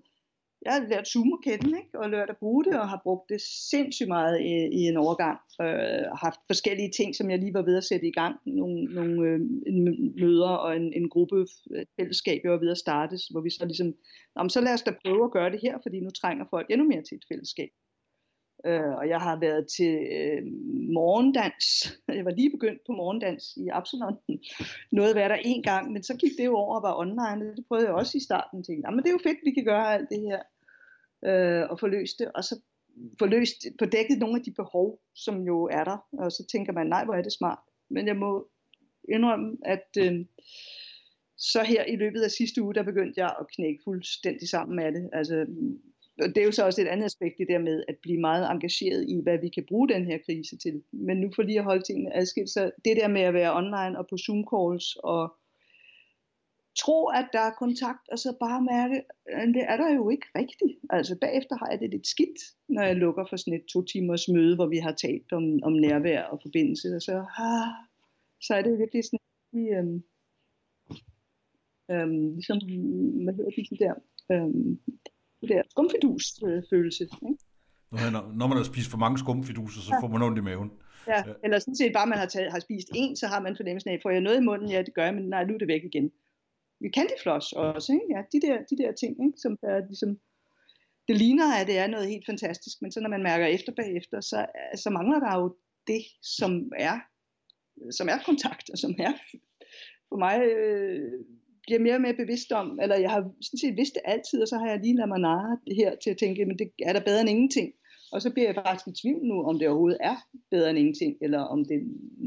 jeg 0.65 0.73
har 0.73 0.87
lært 0.87 1.07
Zoom-ketten, 1.07 1.77
ikke? 1.77 1.99
og 1.99 2.09
lært 2.09 2.29
at 2.29 2.37
bruge 2.37 2.63
det, 2.65 2.79
og 2.79 2.89
har 2.89 3.01
brugt 3.03 3.29
det 3.29 3.41
sindssygt 3.41 4.07
meget 4.07 4.41
i, 4.41 4.53
i 4.79 4.81
en 4.91 4.97
overgang. 4.97 5.39
Øh, 5.61 6.05
haft 6.25 6.39
forskellige 6.47 6.91
ting, 6.97 7.15
som 7.15 7.29
jeg 7.29 7.39
lige 7.39 7.53
var 7.53 7.61
ved 7.61 7.77
at 7.77 7.83
sætte 7.83 8.07
i 8.07 8.11
gang. 8.11 8.35
Nogle, 8.45 8.83
nogle 8.83 9.27
øh, 9.29 9.39
møder 10.21 10.49
og 10.49 10.75
en, 10.75 10.93
en 10.93 11.09
gruppe 11.09 11.47
øh, 11.71 11.85
fællesskab, 11.99 12.39
jeg 12.43 12.51
var 12.51 12.59
ved 12.59 12.71
at 12.71 12.77
starte, 12.77 13.15
hvor 13.31 13.41
vi 13.41 13.49
så 13.49 13.65
ligesom, 13.65 13.93
så 14.49 14.61
lad 14.61 14.73
os 14.73 14.81
da 14.81 14.91
prøve 15.05 15.23
at 15.25 15.31
gøre 15.31 15.51
det 15.51 15.59
her, 15.61 15.77
fordi 15.83 15.99
nu 15.99 16.09
trænger 16.09 16.45
folk 16.49 16.67
endnu 16.69 16.87
mere 16.87 17.03
til 17.03 17.15
et 17.15 17.25
fællesskab. 17.31 17.69
Øh, 18.65 18.91
og 18.99 19.09
jeg 19.09 19.19
har 19.19 19.39
været 19.39 19.67
til 19.67 19.93
øh, 20.17 20.41
morgendans. 20.93 21.65
Jeg 22.17 22.25
var 22.25 22.31
lige 22.31 22.51
begyndt 22.51 22.81
på 22.87 22.91
morgendans 22.91 23.57
i 23.57 23.67
Absalon. 23.67 24.17
Noget 24.99 25.15
var 25.15 25.27
der 25.27 25.35
en 25.35 25.63
gang, 25.63 25.91
men 25.91 26.03
så 26.03 26.17
gik 26.17 26.31
det 26.37 26.45
jo 26.45 26.55
over 26.55 26.75
og 26.75 26.83
var 26.83 26.99
online. 26.99 27.55
Det 27.55 27.65
prøvede 27.67 27.87
jeg 27.87 27.95
også 27.95 28.17
i 28.17 28.21
starten. 28.21 28.63
Tænkte, 28.63 28.91
men 28.91 28.99
det 28.99 29.07
er 29.07 29.17
jo 29.17 29.27
fedt, 29.29 29.39
vi 29.43 29.51
kan 29.51 29.65
gøre 29.65 29.93
alt 29.93 30.09
det 30.09 30.21
her. 30.21 30.41
Øh, 31.25 31.69
og 31.69 31.79
få 31.79 31.87
løst 31.87 32.19
det. 32.19 32.31
Og 32.35 32.43
så 32.43 32.61
få 33.19 33.25
løst, 33.25 33.65
på 33.79 33.85
dækket 33.85 34.19
nogle 34.19 34.35
af 34.35 34.43
de 34.43 34.51
behov, 34.51 34.99
som 35.15 35.41
jo 35.41 35.63
er 35.63 35.83
der. 35.83 35.97
Og 36.11 36.31
så 36.31 36.45
tænker 36.51 36.73
man, 36.73 36.87
nej, 36.87 37.05
hvor 37.05 37.13
er 37.13 37.21
det 37.21 37.33
smart. 37.33 37.59
Men 37.89 38.07
jeg 38.07 38.15
må 38.15 38.49
indrømme, 39.09 39.57
at 39.65 39.87
øh, 39.99 40.25
så 41.37 41.63
her 41.63 41.83
i 41.85 41.95
løbet 41.95 42.21
af 42.21 42.31
sidste 42.31 42.61
uge, 42.61 42.73
der 42.73 42.83
begyndte 42.83 43.21
jeg 43.21 43.35
at 43.39 43.47
knække 43.55 43.81
fuldstændig 43.83 44.49
sammen 44.49 44.75
med 44.75 44.91
det. 44.91 45.09
Altså, 45.13 45.45
det 46.27 46.37
er 46.37 46.45
jo 46.45 46.51
så 46.51 46.65
også 46.65 46.81
et 46.81 46.87
andet 46.87 47.05
aspekt, 47.05 47.37
det 47.37 47.47
der 47.47 47.59
med 47.59 47.83
at 47.87 47.97
blive 48.01 48.19
meget 48.19 48.51
engageret 48.51 49.05
i, 49.09 49.19
hvad 49.23 49.37
vi 49.37 49.49
kan 49.49 49.65
bruge 49.67 49.89
den 49.89 50.05
her 50.05 50.17
krise 50.25 50.57
til. 50.57 50.83
Men 50.91 51.17
nu 51.17 51.31
for 51.35 51.43
lige 51.43 51.59
at 51.59 51.63
holde 51.63 51.83
tingene 51.83 52.15
adskilt, 52.15 52.49
så 52.49 52.71
det 52.85 52.97
der 52.97 53.07
med 53.07 53.21
at 53.21 53.33
være 53.33 53.55
online 53.55 53.97
og 53.99 54.07
på 54.09 54.15
Zoom-calls 54.15 54.99
og 55.03 55.33
tro, 56.79 57.07
at 57.07 57.27
der 57.33 57.39
er 57.39 57.59
kontakt, 57.59 58.09
og 58.11 58.19
så 58.19 58.37
bare 58.39 58.61
mærke, 58.61 59.01
at 59.25 59.47
det 59.47 59.63
er 59.71 59.77
der 59.77 59.95
jo 59.95 60.09
ikke 60.09 60.27
rigtigt. 60.35 60.73
Altså 60.89 61.17
bagefter 61.21 61.55
har 61.57 61.69
jeg 61.71 61.79
det 61.79 61.89
lidt 61.89 62.07
skidt, 62.07 62.39
når 62.69 62.83
jeg 62.83 62.95
lukker 62.95 63.25
for 63.29 63.37
sådan 63.37 63.53
et 63.53 63.65
to 63.65 63.83
timers 63.83 64.27
møde, 64.27 64.55
hvor 64.55 64.67
vi 64.67 64.77
har 64.77 64.91
talt 64.91 65.31
om, 65.31 65.59
om 65.63 65.73
nærvær 65.73 66.23
og 66.23 66.39
forbindelse, 66.41 66.95
og 66.95 67.01
så, 67.01 67.25
ah, 67.37 67.67
så 68.41 68.53
er 68.53 68.61
det 68.61 68.79
virkelig 68.79 69.03
sådan, 69.03 69.19
øhm, 69.53 70.03
øhm, 71.91 72.33
ligesom, 72.33 72.57
hvad 73.23 73.33
hedder 73.33 73.51
det 73.69 73.79
der, 73.79 73.93
øhm, 74.31 74.79
det 75.41 75.49
der 75.49 75.61
skumfidus-følelse. 75.69 77.03
Ikke? 77.03 77.37
Når, 77.91 78.33
når 78.39 78.47
man 78.47 78.57
har 78.57 78.63
spist 78.63 78.91
for 78.91 78.97
mange 78.97 79.19
skumfiduser, 79.19 79.81
så 79.81 79.91
ja. 79.93 80.01
får 80.01 80.07
man 80.07 80.21
ondt 80.21 80.37
i 80.37 80.41
maven. 80.41 80.71
Ja, 81.07 81.19
ja. 81.27 81.33
eller 81.43 81.59
sådan 81.59 81.75
set 81.75 81.93
bare, 81.93 82.07
man 82.07 82.17
har, 82.17 82.25
taget, 82.25 82.51
har 82.51 82.59
spist 82.59 82.89
en, 82.95 83.15
så 83.15 83.27
har 83.27 83.39
man 83.41 83.55
fornemmelsen 83.55 83.91
af, 83.91 83.99
får 84.01 84.09
jeg 84.09 84.21
noget 84.21 84.37
i 84.37 84.45
munden? 84.49 84.69
Ja, 84.69 84.81
det 84.81 84.93
gør 84.93 85.05
jeg, 85.05 85.15
men 85.15 85.29
nej, 85.29 85.43
nu 85.45 85.53
er 85.53 85.57
det 85.57 85.67
væk 85.67 85.83
igen. 85.83 86.11
Vi 86.79 86.89
kan 86.89 87.07
det 87.07 87.21
floss 87.23 87.53
også, 87.53 87.93
ikke? 87.93 88.05
Ja, 88.15 88.21
de 88.33 88.47
der, 88.47 88.57
de 88.69 88.77
der 88.83 88.91
ting, 88.91 89.25
ikke? 89.25 89.37
som 89.37 89.57
er 89.63 89.79
ligesom, 89.87 90.19
det 91.07 91.17
ligner, 91.17 91.47
at 91.59 91.67
det 91.67 91.77
er 91.77 91.87
noget 91.87 92.07
helt 92.07 92.25
fantastisk, 92.25 92.81
men 92.81 92.91
så 92.91 92.99
når 92.99 93.09
man 93.09 93.23
mærker 93.23 93.45
efter 93.45 93.71
bagefter, 93.81 94.21
så, 94.21 94.45
så 94.75 94.89
mangler 94.89 95.19
der 95.19 95.39
jo 95.39 95.55
det, 95.87 96.03
som 96.21 96.71
er, 96.77 96.95
som 97.91 98.07
er 98.07 98.17
kontakt, 98.25 98.69
og 98.73 98.77
som 98.77 98.95
er 98.99 99.13
for 100.09 100.17
mig 100.17 100.35
øh, 100.41 101.11
bliver 101.69 101.85
mere 101.87 101.97
og 101.99 102.05
mere 102.05 102.21
bevidst 102.23 102.51
om, 102.61 102.67
eller 102.83 102.97
jeg 103.05 103.11
har 103.15 103.21
sådan 103.47 103.61
set 103.63 103.75
vidst 103.81 103.93
det 103.97 104.03
altid, 104.13 104.37
og 104.43 104.47
så 104.51 104.55
har 104.61 104.67
jeg 104.71 104.79
lige 104.79 104.95
ladet 104.95 105.13
mig 105.13 105.21
narre 105.27 105.57
det 105.67 105.75
her 105.81 105.91
til 106.03 106.09
at 106.13 106.17
tænke, 106.23 106.45
men 106.45 106.57
det 106.61 106.67
er 106.89 106.93
der 106.93 107.07
bedre 107.09 107.21
end 107.21 107.33
ingenting. 107.35 107.69
Og 108.13 108.21
så 108.23 108.29
bliver 108.33 108.47
jeg 108.49 108.55
faktisk 108.55 108.87
i 108.87 108.99
tvivl 109.01 109.23
nu, 109.31 109.37
om 109.49 109.55
det 109.59 109.67
overhovedet 109.67 110.01
er 110.11 110.17
bedre 110.53 110.69
end 110.69 110.79
ingenting, 110.79 111.13
eller 111.25 111.41
om 111.53 111.59
det 111.69 111.79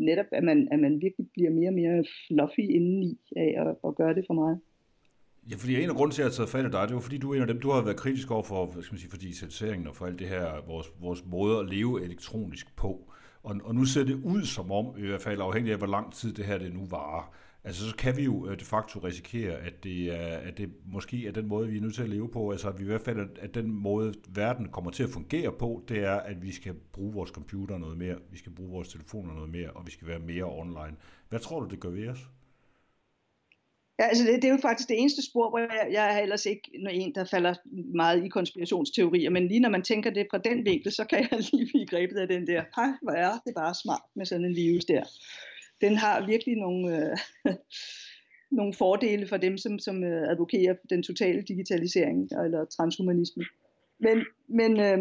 netop, 0.08 0.28
at 0.38 0.44
man, 0.48 0.58
at 0.72 0.78
man 0.84 0.92
virkelig 1.04 1.26
bliver 1.36 1.50
mere 1.58 1.70
og 1.72 1.78
mere 1.80 2.04
fluffy 2.26 2.64
indeni 2.76 3.10
af 3.36 3.50
at, 3.62 3.70
at 3.86 3.92
gøre 4.00 4.14
det 4.18 4.24
for 4.28 4.34
mig. 4.42 4.52
Ja, 5.50 5.56
fordi 5.56 5.72
en 5.82 5.90
af 5.90 5.96
grunden 5.96 6.14
til, 6.14 6.22
at 6.22 6.24
jeg 6.24 6.30
har 6.30 6.38
taget 6.38 6.54
fat 6.54 6.66
i 6.68 6.72
dig, 6.76 6.88
det 6.88 6.94
var 6.94 7.06
fordi, 7.06 7.18
du 7.18 7.30
er 7.30 7.34
en 7.36 7.46
af 7.46 7.52
dem, 7.52 7.60
du 7.60 7.70
har 7.70 7.82
været 7.84 8.02
kritisk 8.04 8.30
over 8.30 8.42
for, 8.42 8.66
hvad 8.66 8.82
skal 8.82 8.94
man 8.94 9.00
sige, 9.00 9.10
for 9.10 9.22
digitaliseringen 9.26 9.86
og 9.88 9.96
for 9.96 10.06
alt 10.06 10.18
det 10.18 10.28
her, 10.28 10.44
vores, 10.66 10.88
vores 11.00 11.22
måde 11.26 11.58
at 11.58 11.68
leve 11.74 12.04
elektronisk 12.04 12.76
på. 12.76 12.90
Og, 13.42 13.52
og 13.64 13.74
nu 13.74 13.84
ser 13.84 14.04
det 14.04 14.14
ud 14.34 14.42
som 14.44 14.72
om, 14.72 14.86
i 14.98 15.06
hvert 15.06 15.22
fald 15.22 15.40
afhængig 15.40 15.72
af, 15.72 15.78
hvor 15.78 15.86
lang 15.96 16.14
tid 16.14 16.32
det 16.32 16.44
her 16.44 16.58
det 16.58 16.74
nu 16.74 16.86
varer, 16.90 17.34
Altså 17.64 17.88
så 17.90 17.96
kan 17.96 18.16
vi 18.16 18.22
jo 18.22 18.46
øh, 18.50 18.60
de 18.60 18.64
facto 18.64 18.98
risikere, 18.98 19.58
at 19.58 19.84
det, 19.84 20.14
er, 20.14 20.36
at 20.36 20.58
det 20.58 20.72
måske 20.86 21.26
er 21.26 21.32
den 21.32 21.48
måde, 21.48 21.68
vi 21.68 21.76
er 21.76 21.80
nødt 21.80 21.94
til 21.94 22.02
at 22.02 22.08
leve 22.08 22.28
på. 22.28 22.50
Altså 22.50 22.68
at 22.68 22.78
vi 22.78 22.84
i 22.84 22.86
hvert 22.86 23.00
fald, 23.00 23.38
at 23.40 23.54
den 23.54 23.70
måde, 23.70 24.14
verden 24.28 24.68
kommer 24.68 24.90
til 24.90 25.02
at 25.02 25.10
fungere 25.10 25.52
på, 25.52 25.84
det 25.88 25.98
er, 25.98 26.16
at 26.16 26.42
vi 26.42 26.52
skal 26.52 26.74
bruge 26.92 27.12
vores 27.12 27.30
computer 27.30 27.78
noget 27.78 27.98
mere, 27.98 28.18
vi 28.30 28.38
skal 28.38 28.52
bruge 28.52 28.70
vores 28.70 28.88
telefoner 28.88 29.34
noget 29.34 29.50
mere, 29.50 29.70
og 29.70 29.86
vi 29.86 29.90
skal 29.90 30.08
være 30.08 30.18
mere 30.18 30.44
online. 30.44 30.96
Hvad 31.28 31.40
tror 31.40 31.60
du, 31.60 31.66
det 31.66 31.80
gør 31.80 31.90
ved 31.90 32.08
os? 32.08 32.18
Ja, 33.98 34.04
altså 34.04 34.24
det, 34.24 34.42
det 34.42 34.44
er 34.44 34.52
jo 34.52 34.58
faktisk 34.62 34.88
det 34.88 35.00
eneste 35.00 35.22
spor, 35.30 35.50
hvor 35.50 35.58
jeg, 35.58 35.88
jeg 35.92 36.16
er 36.16 36.22
ellers 36.22 36.46
ikke 36.46 36.70
en, 36.74 37.14
der 37.14 37.24
falder 37.24 37.54
meget 37.94 38.24
i 38.24 38.28
konspirationsteorier, 38.28 39.30
men 39.30 39.48
lige 39.48 39.60
når 39.60 39.68
man 39.68 39.82
tænker 39.82 40.10
det 40.10 40.26
fra 40.30 40.38
den 40.38 40.64
vinkel, 40.64 40.92
så 40.92 41.04
kan 41.04 41.18
jeg 41.18 41.38
lige 41.52 41.66
blive 41.66 41.86
grebet 41.86 42.16
af 42.16 42.28
den 42.28 42.46
der, 42.46 42.62
hej, 42.76 42.88
hvor 43.02 43.12
er 43.12 43.32
det 43.46 43.54
bare 43.56 43.74
smart 43.74 44.02
med 44.14 44.26
sådan 44.26 44.44
en 44.44 44.56
virus 44.56 44.84
der 44.84 45.04
den 45.82 45.96
har 45.96 46.26
virkelig 46.26 46.56
nogle, 46.56 46.82
øh, 46.96 47.16
nogle 48.58 48.74
fordele 48.74 49.26
for 49.26 49.36
dem, 49.36 49.58
som, 49.58 49.78
som 49.78 50.04
øh, 50.04 50.30
advokerer 50.30 50.74
den 50.90 51.02
totale 51.02 51.42
digitalisering 51.42 52.28
eller 52.44 52.64
transhumanisme. 52.64 53.44
Men, 54.00 54.24
men 54.48 54.80
øh, 54.80 54.98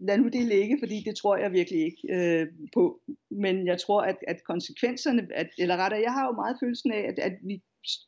lad 0.00 0.18
nu 0.18 0.28
det 0.28 0.46
ligge, 0.46 0.76
fordi 0.80 1.02
det 1.06 1.16
tror 1.16 1.36
jeg 1.36 1.52
virkelig 1.52 1.80
ikke 1.84 2.02
øh, 2.10 2.46
på. 2.74 3.00
Men 3.30 3.66
jeg 3.66 3.80
tror, 3.80 4.00
at, 4.02 4.16
at 4.28 4.44
konsekvenserne, 4.44 5.28
at, 5.34 5.50
eller 5.58 5.76
rettere, 5.76 6.00
jeg 6.00 6.12
har 6.12 6.26
jo 6.26 6.32
meget 6.32 6.56
følelsen 6.62 6.92
af, 6.92 7.02
at, 7.08 7.18
at 7.18 7.32
vi 7.42 7.62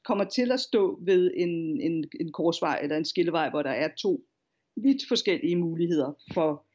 kommer 0.04 0.24
til 0.24 0.52
at 0.52 0.60
stå 0.60 0.98
ved 1.02 1.30
en, 1.36 1.80
en, 1.80 2.04
en 2.20 2.32
korsvej 2.32 2.80
eller 2.82 2.96
en 2.96 3.04
skillevej, 3.04 3.50
hvor 3.50 3.62
der 3.62 3.70
er 3.70 3.88
to 4.02 4.24
vidt 4.76 5.02
forskellige 5.08 5.56
muligheder 5.56 6.12
for 6.34 6.66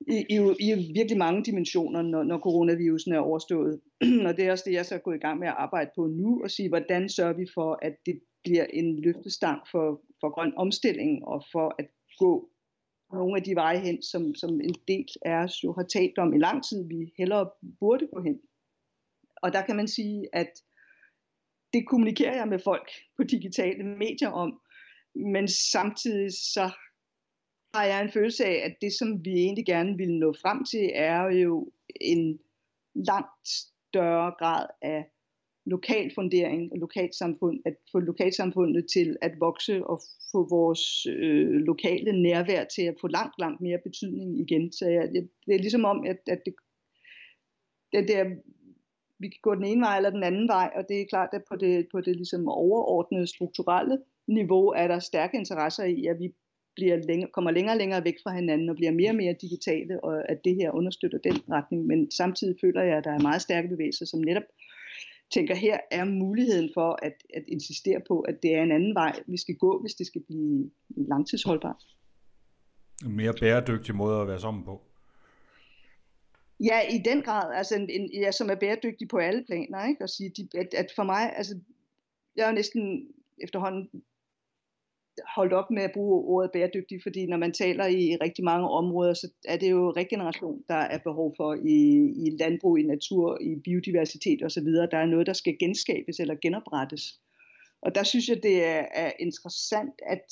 i, 0.00 0.26
i, 0.30 0.36
i 0.60 0.92
virkelig 0.94 1.18
mange 1.18 1.44
dimensioner, 1.44 2.02
når, 2.02 2.22
når 2.22 2.38
coronavirusen 2.38 3.12
er 3.12 3.18
overstået. 3.18 3.80
og 4.26 4.36
det 4.36 4.44
er 4.44 4.52
også 4.52 4.64
det, 4.66 4.72
jeg 4.72 4.86
så 4.86 4.94
er 4.94 4.98
gået 4.98 5.16
i 5.16 5.26
gang 5.26 5.38
med 5.38 5.48
at 5.48 5.54
arbejde 5.58 5.90
på 5.96 6.06
nu, 6.06 6.40
og 6.44 6.50
sige, 6.50 6.68
hvordan 6.68 7.08
sørger 7.08 7.32
vi 7.32 7.46
for, 7.54 7.78
at 7.82 7.96
det 8.06 8.20
bliver 8.44 8.64
en 8.64 9.00
løftestang 9.02 9.60
for, 9.70 10.00
for 10.20 10.34
grøn 10.34 10.52
omstilling, 10.56 11.24
og 11.24 11.44
for 11.52 11.74
at 11.78 11.86
gå 12.18 12.50
nogle 13.12 13.36
af 13.36 13.42
de 13.42 13.54
veje 13.54 13.78
hen, 13.78 14.02
som, 14.02 14.34
som 14.34 14.60
en 14.60 14.74
del 14.88 15.06
af 15.22 15.34
os 15.44 15.64
jo 15.64 15.72
har 15.72 15.82
talt 15.82 16.18
om 16.18 16.34
i 16.34 16.38
lang 16.38 16.64
tid, 16.64 16.88
vi 16.88 17.12
hellere 17.18 17.50
burde 17.80 18.08
gå 18.14 18.22
hen. 18.22 18.40
Og 19.42 19.52
der 19.52 19.62
kan 19.62 19.76
man 19.76 19.88
sige, 19.88 20.28
at 20.32 20.52
det 21.72 21.88
kommunikerer 21.88 22.36
jeg 22.36 22.48
med 22.48 22.58
folk 22.64 22.90
på 23.16 23.22
digitale 23.24 23.84
medier 23.84 24.30
om, 24.30 24.60
men 25.14 25.48
samtidig 25.48 26.32
så 26.32 26.70
har 27.78 27.84
jeg 27.84 28.02
en 28.02 28.12
følelse 28.12 28.44
af, 28.44 28.62
at 28.64 28.74
det, 28.82 28.92
som 28.92 29.24
vi 29.24 29.30
egentlig 29.30 29.66
gerne 29.66 29.96
vil 29.96 30.12
nå 30.18 30.32
frem 30.42 30.64
til, 30.64 30.90
er 30.94 31.22
jo 31.30 31.70
en 32.00 32.38
langt 32.94 33.48
større 33.88 34.32
grad 34.38 34.66
af 34.82 35.04
lokal 35.66 36.10
fundering 36.14 36.72
og 36.72 36.78
lokalsamfund, 36.78 37.60
at 37.66 37.74
få 37.92 37.98
lokalsamfundet 37.98 38.86
til 38.92 39.16
at 39.22 39.32
vokse 39.40 39.86
og 39.86 40.00
få 40.32 40.48
vores 40.48 41.06
øh, 41.06 41.50
lokale 41.70 42.22
nærvær 42.22 42.64
til 42.64 42.82
at 42.82 42.96
få 43.00 43.06
langt, 43.06 43.34
langt 43.38 43.60
mere 43.60 43.78
betydning 43.84 44.40
igen. 44.40 44.72
Så 44.72 44.84
jeg, 44.88 45.10
jeg, 45.14 45.22
det 45.46 45.54
er 45.54 45.58
ligesom 45.58 45.84
om, 45.84 46.06
at, 46.06 46.18
at 46.26 46.40
det, 46.44 46.54
det 47.92 48.08
der, 48.08 48.24
vi 49.18 49.28
kan 49.28 49.40
gå 49.42 49.54
den 49.54 49.64
ene 49.64 49.80
vej 49.80 49.96
eller 49.96 50.10
den 50.10 50.22
anden 50.22 50.48
vej, 50.48 50.70
og 50.74 50.88
det 50.88 51.00
er 51.00 51.06
klart, 51.10 51.28
at 51.32 51.42
på 51.48 51.56
det, 51.56 51.88
på 51.92 52.00
det 52.00 52.16
ligesom 52.16 52.48
overordnede 52.48 53.26
strukturelle 53.26 53.98
niveau 54.26 54.68
er 54.68 54.88
der 54.88 54.98
stærke 54.98 55.36
interesser 55.36 55.84
i, 55.84 56.06
at 56.06 56.18
vi 56.18 56.34
bliver 56.78 56.96
længere, 57.10 57.30
kommer 57.36 57.50
længere 57.50 57.74
og 57.74 57.78
længere 57.78 58.04
væk 58.04 58.18
fra 58.22 58.32
hinanden 58.34 58.68
og 58.68 58.76
bliver 58.76 58.92
mere 58.92 59.10
og 59.10 59.16
mere 59.16 59.34
digitale, 59.40 60.04
og 60.04 60.30
at 60.30 60.38
det 60.44 60.54
her 60.54 60.70
understøtter 60.70 61.18
den 61.18 61.36
retning. 61.50 61.86
Men 61.86 62.10
samtidig 62.10 62.56
føler 62.60 62.82
jeg, 62.82 62.96
at 62.98 63.04
der 63.04 63.10
er 63.10 63.26
meget 63.28 63.42
stærke 63.42 63.68
bevægelser, 63.68 64.06
som 64.06 64.20
netop 64.20 64.48
tænker, 65.34 65.54
her 65.54 65.78
er 65.90 66.04
muligheden 66.04 66.70
for 66.74 66.98
at, 67.02 67.16
at 67.34 67.44
insistere 67.48 68.00
på, 68.08 68.20
at 68.20 68.42
det 68.42 68.54
er 68.54 68.62
en 68.62 68.72
anden 68.72 68.94
vej, 68.94 69.12
vi 69.26 69.36
skal 69.36 69.56
gå, 69.56 69.80
hvis 69.80 69.94
det 69.94 70.06
skal 70.06 70.22
blive 70.22 70.70
langtidsholdbart. 70.96 71.82
En 73.04 73.16
mere 73.16 73.34
bæredygtig 73.40 73.94
måde 73.94 74.20
at 74.20 74.28
være 74.28 74.40
sammen 74.40 74.64
på. 74.64 74.82
Ja, 76.60 76.80
i 76.94 76.98
den 77.04 77.22
grad, 77.22 77.54
altså 77.54 77.74
en, 77.76 77.90
en, 77.90 78.10
ja, 78.12 78.30
som 78.32 78.50
er 78.50 78.54
bæredygtig 78.54 79.08
på 79.08 79.16
alle 79.16 79.44
planer, 79.46 79.88
ikke? 79.88 80.02
Og 80.02 80.08
sige, 80.08 80.30
de, 80.36 80.48
at, 80.58 80.74
at 80.74 80.86
for 80.96 81.02
mig, 81.02 81.36
altså, 81.36 81.58
jeg 82.36 82.44
er 82.44 82.48
jo 82.48 82.54
næsten 82.54 83.08
efterhånden 83.38 83.90
holdt 85.36 85.52
op 85.52 85.70
med 85.70 85.82
at 85.82 85.92
bruge 85.94 86.24
ordet 86.24 86.50
bæredygtig, 86.52 87.02
fordi 87.02 87.26
når 87.26 87.36
man 87.36 87.52
taler 87.52 87.86
i 87.86 88.16
rigtig 88.16 88.44
mange 88.44 88.68
områder, 88.68 89.14
så 89.14 89.28
er 89.44 89.56
det 89.56 89.70
jo 89.70 89.90
regeneration, 89.90 90.62
der 90.68 90.74
er 90.74 90.98
behov 90.98 91.34
for 91.36 91.54
i, 91.54 91.78
i 92.26 92.36
landbrug, 92.40 92.78
i 92.78 92.82
natur, 92.82 93.38
i 93.40 93.54
biodiversitet 93.64 94.44
osv. 94.44 94.66
Der 94.66 94.98
er 94.98 95.06
noget, 95.06 95.26
der 95.26 95.32
skal 95.32 95.58
genskabes 95.58 96.20
eller 96.20 96.34
genoprettes. 96.42 97.02
Og 97.82 97.94
der 97.94 98.02
synes 98.02 98.28
jeg, 98.28 98.42
det 98.42 98.64
er, 98.64 98.84
er 98.94 99.12
interessant, 99.20 99.94
at 100.06 100.24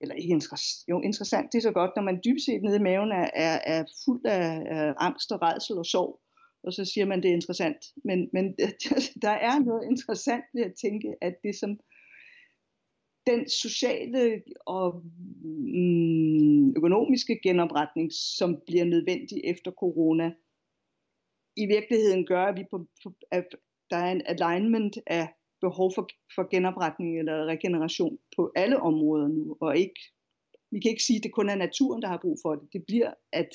eller 0.00 0.14
ikke 0.14 0.34
interessant, 0.34 0.88
jo 0.88 1.00
interessant, 1.00 1.52
det 1.52 1.58
er 1.58 1.62
så 1.62 1.72
godt, 1.72 1.90
når 1.96 2.02
man 2.02 2.20
dybest 2.24 2.46
set 2.46 2.62
nede 2.62 2.76
i 2.76 2.86
maven 2.88 3.12
er, 3.12 3.30
er, 3.34 3.58
er 3.66 3.84
fuld 4.04 4.26
af, 4.26 4.62
af 4.66 4.94
angst 4.98 5.32
og 5.32 5.42
redsel 5.42 5.78
og 5.78 5.86
sorg, 5.86 6.20
og 6.64 6.72
så 6.72 6.84
siger 6.84 7.06
man, 7.06 7.22
det 7.22 7.28
er 7.28 7.34
interessant. 7.34 7.82
Men, 8.04 8.18
men 8.32 8.44
der 9.26 9.36
er 9.48 9.58
noget 9.58 9.82
interessant 9.90 10.44
ved 10.54 10.62
at 10.62 10.74
tænke, 10.84 11.08
at 11.20 11.34
det 11.42 11.54
som 11.60 11.70
den 13.26 13.48
sociale 13.48 14.42
og 14.66 15.02
mm, 15.42 16.70
økonomiske 16.76 17.40
genopretning, 17.42 18.12
som 18.12 18.62
bliver 18.66 18.84
nødvendig 18.84 19.40
efter 19.44 19.70
corona, 19.70 20.32
i 21.56 21.66
virkeligheden 21.66 22.26
gør, 22.26 22.44
at, 22.44 22.56
vi 22.56 22.64
på, 22.70 22.86
at 23.30 23.46
der 23.90 23.96
er 23.96 24.12
en 24.12 24.22
alignment 24.26 24.98
af 25.06 25.28
behov 25.60 25.92
for, 25.94 26.08
for 26.34 26.50
genopretning 26.50 27.18
eller 27.18 27.44
regeneration 27.44 28.18
på 28.36 28.52
alle 28.56 28.80
områder 28.80 29.28
nu, 29.28 29.56
og 29.60 29.78
ikke 29.78 30.00
vi 30.74 30.80
kan 30.80 30.90
ikke 30.90 31.02
sige, 31.02 31.16
at 31.16 31.22
det 31.22 31.32
kun 31.32 31.48
er 31.48 31.54
naturen, 31.54 32.02
der 32.02 32.08
har 32.08 32.18
brug 32.22 32.38
for 32.42 32.54
det. 32.54 32.72
Det 32.72 32.84
bliver, 32.86 33.12
at 33.32 33.48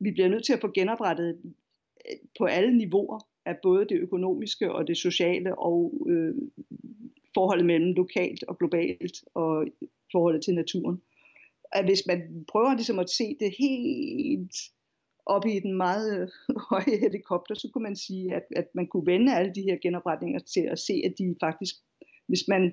vi 0.00 0.10
bliver 0.10 0.28
nødt 0.28 0.44
til 0.44 0.52
at 0.52 0.60
få 0.60 0.70
genoprettet 0.74 1.40
øh, 2.06 2.16
på 2.38 2.44
alle 2.44 2.76
niveauer 2.76 3.20
af 3.46 3.56
både 3.62 3.84
det 3.84 3.98
økonomiske 4.00 4.72
og 4.72 4.86
det 4.86 4.96
sociale 4.96 5.58
og 5.58 6.06
øh, 6.08 6.34
forholdet 7.34 7.66
mellem 7.66 7.92
lokalt 7.92 8.44
og 8.48 8.58
globalt 8.58 9.24
og 9.34 9.66
forholdet 10.12 10.42
til 10.42 10.54
naturen. 10.54 11.02
At 11.72 11.84
hvis 11.84 12.06
man 12.06 12.44
prøver 12.48 12.74
ligesom 12.74 12.98
at 12.98 13.10
se 13.10 13.36
det 13.40 13.54
helt 13.58 14.56
op 15.26 15.46
i 15.46 15.60
den 15.60 15.76
meget 15.76 16.32
høje 16.70 16.98
helikopter, 17.00 17.54
så 17.54 17.68
kunne 17.72 17.82
man 17.82 17.96
sige, 17.96 18.34
at, 18.34 18.46
at 18.56 18.68
man 18.74 18.86
kunne 18.86 19.06
vende 19.06 19.36
alle 19.36 19.54
de 19.54 19.62
her 19.62 19.76
genopretninger 19.82 20.38
til 20.38 20.60
at 20.60 20.78
se, 20.78 21.02
at 21.04 21.14
de 21.18 21.36
faktisk, 21.40 21.74
hvis 22.26 22.48
man 22.48 22.72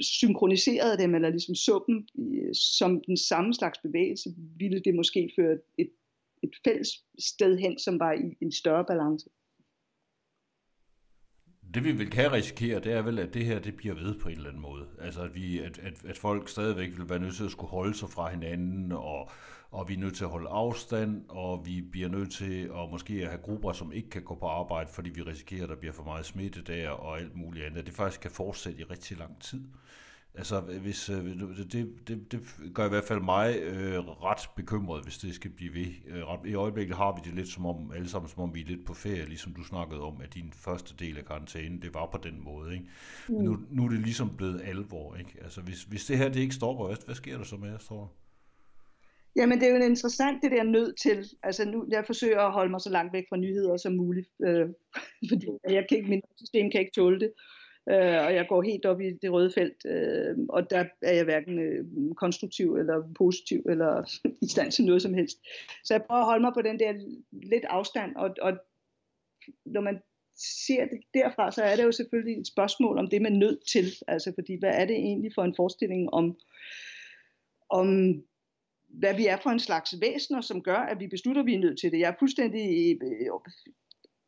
synkroniserede 0.00 0.98
dem, 0.98 1.14
eller 1.14 1.30
ligesom 1.30 1.54
så 1.54 1.84
dem 1.86 2.06
som 2.54 3.00
den 3.06 3.16
samme 3.16 3.54
slags 3.54 3.78
bevægelse, 3.78 4.30
ville 4.56 4.80
det 4.80 4.94
måske 4.94 5.32
føre 5.36 5.58
et, 5.78 5.90
et 6.42 6.54
fælles 6.64 6.88
sted 7.18 7.58
hen, 7.58 7.78
som 7.78 7.98
var 7.98 8.12
i 8.12 8.36
en 8.40 8.52
større 8.52 8.84
balance 8.84 9.30
det 11.74 11.84
vi 11.84 11.92
vil 11.92 12.10
kan 12.10 12.32
risikere, 12.32 12.80
det 12.80 12.92
er 12.92 13.02
vel, 13.02 13.18
at 13.18 13.34
det 13.34 13.44
her 13.44 13.58
det 13.58 13.76
bliver 13.76 13.94
ved 13.94 14.14
på 14.18 14.28
en 14.28 14.36
eller 14.36 14.48
anden 14.48 14.62
måde. 14.62 14.86
Altså 15.00 15.22
at, 15.22 15.34
vi, 15.34 15.58
at, 15.58 15.78
at, 15.78 16.04
at 16.04 16.18
folk 16.18 16.48
stadigvæk 16.48 16.98
vil 16.98 17.08
være 17.08 17.18
nødt 17.18 17.36
til 17.36 17.44
at 17.44 17.50
skulle 17.50 17.70
holde 17.70 17.94
sig 17.94 18.10
fra 18.10 18.30
hinanden, 18.30 18.92
og, 18.92 19.30
og 19.70 19.88
vi 19.88 19.94
er 19.94 19.98
nødt 19.98 20.16
til 20.16 20.24
at 20.24 20.30
holde 20.30 20.48
afstand, 20.48 21.24
og 21.28 21.66
vi 21.66 21.82
bliver 21.92 22.08
nødt 22.08 22.32
til 22.32 22.62
at 22.62 22.90
måske 22.90 23.14
at 23.14 23.28
have 23.28 23.42
grupper, 23.42 23.72
som 23.72 23.92
ikke 23.92 24.10
kan 24.10 24.22
gå 24.22 24.34
på 24.34 24.46
arbejde, 24.46 24.90
fordi 24.92 25.10
vi 25.10 25.22
risikerer, 25.22 25.62
at 25.62 25.68
der 25.68 25.76
bliver 25.76 25.92
for 25.92 26.04
meget 26.04 26.26
smitte 26.26 26.62
der, 26.62 26.90
og 26.90 27.18
alt 27.18 27.36
muligt 27.36 27.64
andet. 27.64 27.86
Det 27.86 27.94
faktisk 27.94 28.20
kan 28.20 28.30
fortsætte 28.30 28.80
i 28.80 28.84
rigtig 28.84 29.18
lang 29.18 29.40
tid. 29.40 29.60
Altså, 30.34 30.60
hvis, 30.60 31.08
øh, 31.08 31.24
det, 31.72 32.08
det, 32.08 32.32
det 32.32 32.40
gør 32.74 32.86
i 32.86 32.88
hvert 32.88 33.04
fald 33.04 33.20
mig 33.20 33.56
øh, 33.62 33.98
ret 33.98 34.48
bekymret, 34.56 35.04
hvis 35.04 35.18
det 35.18 35.34
skal 35.34 35.50
blive 35.50 35.74
ved. 35.74 35.86
Øh, 36.06 36.50
I 36.50 36.54
øjeblikket 36.54 36.96
har 36.96 37.14
vi 37.14 37.20
det 37.24 37.34
lidt 37.34 37.48
som 37.48 37.66
om, 37.66 37.92
alle 37.92 38.08
sammen 38.08 38.28
som 38.28 38.42
om 38.42 38.54
vi 38.54 38.60
er 38.60 38.66
lidt 38.66 38.86
på 38.86 38.94
ferie, 38.94 39.26
ligesom 39.26 39.54
du 39.54 39.64
snakkede 39.64 40.00
om, 40.00 40.20
at 40.20 40.34
din 40.34 40.52
første 40.52 40.94
del 40.98 41.18
af 41.18 41.24
karantænen, 41.24 41.82
det 41.82 41.94
var 41.94 42.06
på 42.06 42.18
den 42.22 42.44
måde. 42.44 42.72
Ikke? 42.72 42.86
Mm. 43.28 43.34
Men 43.34 43.44
nu, 43.44 43.58
nu 43.70 43.84
er 43.84 43.88
det 43.88 43.98
ligesom 43.98 44.36
blevet 44.36 44.62
alvor. 44.64 45.16
Ikke? 45.16 45.32
Altså, 45.42 45.60
hvis, 45.60 45.82
hvis 45.82 46.04
det 46.04 46.18
her 46.18 46.28
det 46.28 46.40
ikke 46.40 46.54
stopper, 46.54 46.86
hvad, 46.86 46.96
hvad 47.06 47.14
sker 47.14 47.36
der 47.36 47.44
så 47.44 47.56
med 47.56 47.74
os, 47.74 47.84
tror 47.84 48.12
Jamen, 49.36 49.60
det 49.60 49.68
er 49.68 49.76
jo 49.76 49.84
interessant, 49.84 50.42
det 50.42 50.50
der 50.50 50.62
nød 50.62 50.92
til. 50.92 51.24
Altså, 51.42 51.64
nu, 51.64 51.86
jeg 51.88 52.04
forsøger 52.06 52.40
at 52.40 52.52
holde 52.52 52.70
mig 52.70 52.80
så 52.80 52.90
langt 52.90 53.12
væk 53.12 53.24
fra 53.28 53.36
nyheder 53.36 53.76
som 53.76 53.92
muligt, 53.92 54.28
øh, 54.46 54.68
fordi 55.30 55.46
jeg 55.68 55.86
kan 55.88 55.98
ikke, 55.98 56.10
min 56.10 56.22
system 56.36 56.70
kan 56.70 56.80
ikke 56.80 56.92
tåle 56.94 57.20
det 57.20 57.26
øh, 57.26 57.59
Øh, 57.88 58.24
og 58.24 58.34
jeg 58.34 58.46
går 58.48 58.62
helt 58.62 58.86
op 58.86 59.00
i 59.00 59.10
det 59.22 59.32
røde 59.32 59.50
felt, 59.50 59.86
øh, 59.86 60.36
og 60.48 60.70
der 60.70 60.84
er 61.02 61.12
jeg 61.12 61.24
hverken 61.24 61.58
øh, 61.58 61.84
konstruktiv 62.14 62.76
eller 62.76 63.12
positiv 63.14 63.62
eller 63.68 64.20
i 64.46 64.48
stand 64.48 64.72
til 64.72 64.84
noget 64.84 65.02
som 65.02 65.14
helst. 65.14 65.38
Så 65.84 65.94
jeg 65.94 66.04
prøver 66.06 66.20
at 66.20 66.26
holde 66.26 66.42
mig 66.42 66.52
på 66.54 66.62
den 66.62 66.78
der 66.78 66.92
lidt 67.32 67.64
afstand, 67.64 68.16
og, 68.16 68.34
og 68.42 68.52
når 69.66 69.80
man 69.80 70.00
ser 70.64 70.84
det 70.84 71.00
derfra, 71.14 71.50
så 71.50 71.62
er 71.62 71.76
det 71.76 71.84
jo 71.84 71.92
selvfølgelig 71.92 72.40
et 72.40 72.46
spørgsmål 72.46 72.98
om 72.98 73.08
det 73.08 73.22
man 73.22 73.34
er 73.34 73.38
nødt 73.38 73.66
til, 73.72 73.84
altså 74.08 74.32
fordi 74.34 74.58
hvad 74.58 74.70
er 74.74 74.84
det 74.84 74.96
egentlig 74.96 75.32
for 75.34 75.42
en 75.42 75.54
forestilling 75.56 76.10
om, 76.12 76.38
om 77.70 77.88
hvad 78.88 79.14
vi 79.16 79.26
er 79.26 79.36
for 79.42 79.50
en 79.50 79.58
slags 79.58 79.94
væsener, 80.00 80.40
som 80.40 80.62
gør, 80.62 80.76
at 80.76 81.00
vi 81.00 81.06
beslutter, 81.06 81.42
at 81.42 81.46
vi 81.46 81.54
er 81.54 81.58
nødt 81.58 81.80
til 81.80 81.92
det. 81.92 81.98
Jeg 81.98 82.10
er 82.10 82.18
fuldstændig 82.18 82.98
øh, 83.02 83.26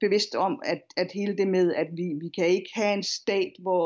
bevidst 0.04 0.34
om, 0.34 0.62
at, 0.64 0.82
at 0.96 1.12
hele 1.12 1.36
det 1.36 1.48
med, 1.48 1.74
at 1.74 1.88
vi, 1.96 2.06
vi 2.20 2.28
kan 2.28 2.46
ikke 2.46 2.70
have 2.74 2.94
en 2.94 3.02
stat, 3.02 3.52
hvor 3.58 3.82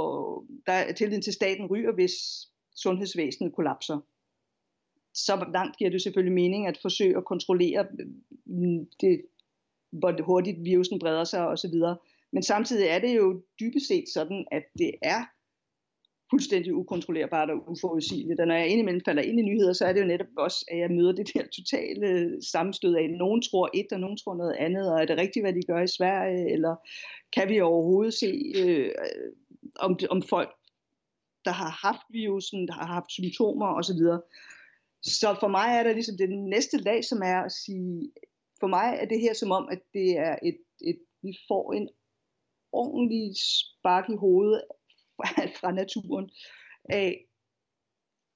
der 0.67 0.93
tilliden 0.93 1.23
til 1.23 1.33
staten 1.33 1.67
ryger, 1.67 1.93
hvis 1.93 2.15
sundhedsvæsenet 2.77 3.55
kollapser. 3.55 3.99
Så 5.15 5.47
langt 5.53 5.77
giver 5.77 5.91
det 5.91 6.03
selvfølgelig 6.03 6.35
mening 6.35 6.67
at 6.67 6.79
forsøge 6.83 7.17
at 7.17 7.25
kontrollere 7.25 7.87
mm, 8.47 8.87
det, 9.01 9.23
hvor 9.91 10.23
hurtigt 10.23 10.65
virusen 10.65 10.99
breder 10.99 11.25
sig 11.25 11.49
osv. 11.49 11.75
Men 12.33 12.43
samtidig 12.43 12.87
er 12.89 12.99
det 12.99 13.17
jo 13.17 13.43
dybest 13.61 13.89
set 13.89 14.05
sådan, 14.09 14.47
at 14.51 14.65
det 14.79 14.91
er 15.03 15.21
fuldstændig 16.31 16.75
ukontrollerbart 16.75 17.51
og 17.51 17.71
uforudsigeligt. 17.71 18.41
Og 18.41 18.47
når 18.47 18.55
jeg 18.55 18.69
indimellem 18.69 19.03
falder 19.05 19.23
ind 19.23 19.39
i 19.41 19.43
nyheder, 19.43 19.73
så 19.73 19.85
er 19.87 19.93
det 19.93 20.01
jo 20.01 20.07
netop 20.07 20.27
også, 20.39 20.65
at 20.71 20.79
jeg 20.79 20.91
møder 20.91 21.13
det 21.13 21.31
der 21.35 21.43
totale 21.57 22.39
sammenstød 22.53 22.95
af, 22.95 23.05
at 23.05 23.11
nogen 23.11 23.43
tror 23.43 23.71
et, 23.75 23.93
og 23.93 24.01
nogen 24.01 24.17
tror 24.17 24.37
noget 24.37 24.57
andet, 24.59 24.93
og 24.93 25.01
er 25.03 25.07
det 25.07 25.19
rigtigt, 25.19 25.45
hvad 25.45 25.53
de 25.53 25.63
gør 25.67 25.83
i 25.83 25.97
Sverige, 25.99 26.53
eller 26.53 26.77
kan 27.33 27.49
vi 27.49 27.61
overhovedet 27.61 28.15
se, 28.15 28.53
øh, 28.57 28.91
om, 29.81 29.99
om 30.11 30.23
folk, 30.23 30.51
der 31.45 31.53
har 31.53 31.73
haft 31.87 32.07
virusen, 32.11 32.69
der 32.69 32.75
har 32.75 32.87
haft 32.87 33.11
symptomer 33.11 33.67
osv. 33.67 34.03
Så 35.03 35.37
for 35.41 35.49
mig 35.49 35.69
er 35.79 35.83
der 35.83 35.93
ligesom 35.93 36.17
det 36.19 36.31
næste 36.31 36.77
lag, 36.77 37.05
som 37.05 37.23
er 37.23 37.41
at 37.41 37.53
sige, 37.53 38.13
for 38.61 38.67
mig 38.67 38.99
er 39.01 39.07
det 39.07 39.21
her 39.21 39.35
som 39.35 39.51
om, 39.51 39.69
at 39.71 39.83
det 39.95 40.19
er 40.19 40.37
et, 40.43 40.59
et 40.81 40.99
vi 41.23 41.33
får 41.49 41.73
en 41.73 41.89
ordentlig 42.73 43.35
spark 43.37 44.11
i 44.11 44.17
hovedet 44.17 44.63
fra 45.61 45.73
naturen 45.73 46.31
af, 46.85 47.27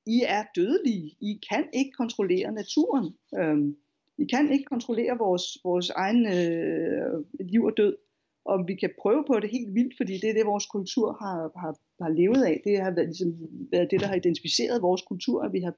I 0.07 0.23
er 0.27 0.45
dødelige. 0.57 1.17
I 1.21 1.41
kan 1.51 1.69
ikke 1.75 1.93
kontrollere 1.93 2.53
naturen. 2.53 3.07
Øhm, 3.39 3.77
I 4.19 4.25
kan 4.33 4.53
ikke 4.53 4.65
kontrollere 4.65 5.19
vores, 5.19 5.45
vores 5.65 5.91
egen 5.91 6.27
øh, 6.27 7.25
liv 7.51 7.63
og 7.65 7.77
død. 7.77 7.97
Og 8.45 8.65
vi 8.69 8.75
kan 8.75 8.91
prøve 9.03 9.25
på 9.27 9.41
det 9.41 9.51
helt 9.51 9.75
vildt, 9.75 9.95
fordi 9.97 10.13
det 10.13 10.29
er 10.31 10.35
det, 10.35 10.47
vores 10.47 10.67
kultur 10.67 11.07
har, 11.23 11.39
har, 11.63 11.73
har 12.03 12.13
levet 12.21 12.43
af. 12.51 12.61
Det 12.65 12.83
har 12.85 12.91
været, 12.95 13.09
ligesom, 13.09 13.31
været 13.73 13.91
det, 13.91 14.01
der 14.01 14.07
har 14.07 14.15
identificeret 14.15 14.83
vores 14.83 15.03
kultur, 15.03 15.43
at 15.43 15.53
vi 15.53 15.61
har 15.61 15.75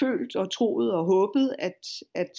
følt 0.00 0.36
og 0.36 0.52
troet 0.52 0.92
og 0.92 1.04
håbet, 1.04 1.56
at, 1.58 1.80
at 2.14 2.34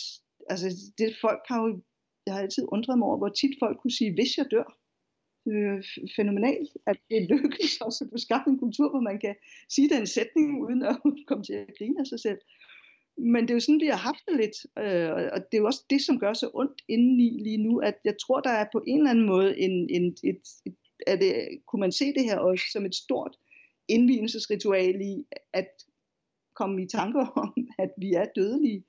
altså, 0.49 0.67
det 0.97 1.09
folk 1.21 1.41
har 1.47 1.59
jo, 1.63 1.81
jeg 2.25 2.33
har 2.33 2.41
altid 2.41 2.63
undret 2.67 2.97
mig 2.97 3.07
over, 3.07 3.17
hvor 3.17 3.29
tit 3.29 3.55
folk 3.63 3.77
kunne 3.79 3.97
sige, 3.99 4.13
hvis 4.13 4.37
jeg 4.37 4.45
dør, 4.51 4.77
øh, 5.53 5.83
fænomenalt, 6.15 6.69
at 6.87 6.97
det 7.09 7.29
lykkes 7.29 7.77
også 7.87 8.03
at 8.03 8.09
få 8.13 8.17
skabt 8.17 8.47
en 8.47 8.59
kultur, 8.59 8.89
hvor 8.89 8.99
man 9.09 9.19
kan 9.19 9.35
sige 9.69 9.89
den 9.89 10.07
sætning, 10.07 10.61
uden 10.63 10.83
at 10.83 10.95
komme 11.27 11.43
til 11.43 11.53
at 11.53 11.77
grine 11.77 11.99
af 11.99 12.07
sig 12.07 12.19
selv. 12.19 12.39
Men 13.17 13.41
det 13.41 13.49
er 13.49 13.53
jo 13.55 13.59
sådan, 13.59 13.81
vi 13.81 13.87
har 13.87 14.05
haft 14.09 14.23
det 14.27 14.35
lidt, 14.43 14.57
øh, 14.83 15.11
og 15.33 15.39
det 15.45 15.53
er 15.53 15.63
jo 15.63 15.65
også 15.65 15.83
det, 15.89 16.01
som 16.01 16.19
gør 16.19 16.33
så 16.33 16.49
ondt 16.53 16.81
indeni 16.87 17.29
lige 17.43 17.57
nu, 17.57 17.79
at 17.79 17.97
jeg 18.05 18.15
tror, 18.21 18.39
der 18.39 18.49
er 18.49 18.65
på 18.71 18.83
en 18.87 18.97
eller 18.97 19.11
anden 19.11 19.25
måde 19.25 19.59
en, 19.59 19.89
en, 19.89 20.05
et, 20.23 20.41
et, 20.65 20.75
at 21.07 21.19
det, 21.21 21.33
kunne 21.67 21.79
man 21.79 21.91
se 21.91 22.13
det 22.13 22.23
her 22.23 22.37
også 22.37 22.65
som 22.71 22.85
et 22.85 22.95
stort 22.95 23.37
indvielsesritual 23.87 25.01
i, 25.01 25.25
at 25.53 25.69
komme 26.55 26.83
i 26.83 26.87
tanker 26.87 27.25
om, 27.43 27.53
at 27.79 27.91
vi 27.97 28.13
er 28.13 28.25
dødelige, 28.35 28.83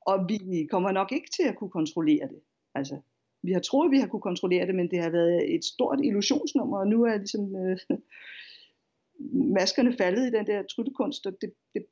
og 0.00 0.28
vi 0.28 0.66
kommer 0.70 0.92
nok 0.92 1.12
ikke 1.12 1.30
til 1.36 1.42
at 1.48 1.56
kunne 1.56 1.70
kontrollere 1.70 2.28
det. 2.28 2.40
Altså, 2.74 3.00
vi 3.46 3.52
har 3.52 3.60
troet, 3.60 3.90
vi 3.90 3.98
har 3.98 4.06
kunne 4.06 4.28
kontrollere 4.30 4.66
det, 4.66 4.74
men 4.74 4.90
det 4.90 5.02
har 5.02 5.10
været 5.10 5.54
et 5.54 5.64
stort 5.64 6.00
illusionsnummer, 6.04 6.78
og 6.78 6.86
nu 6.86 7.04
er 7.04 7.16
ligesom 7.16 7.56
øh, 7.56 7.78
maskerne 9.58 9.96
faldet 10.00 10.26
i 10.26 10.36
den 10.36 10.46
der 10.46 10.62
tryllekunst, 10.62 11.26
og 11.26 11.32
det, 11.40 11.52
det, 11.74 11.82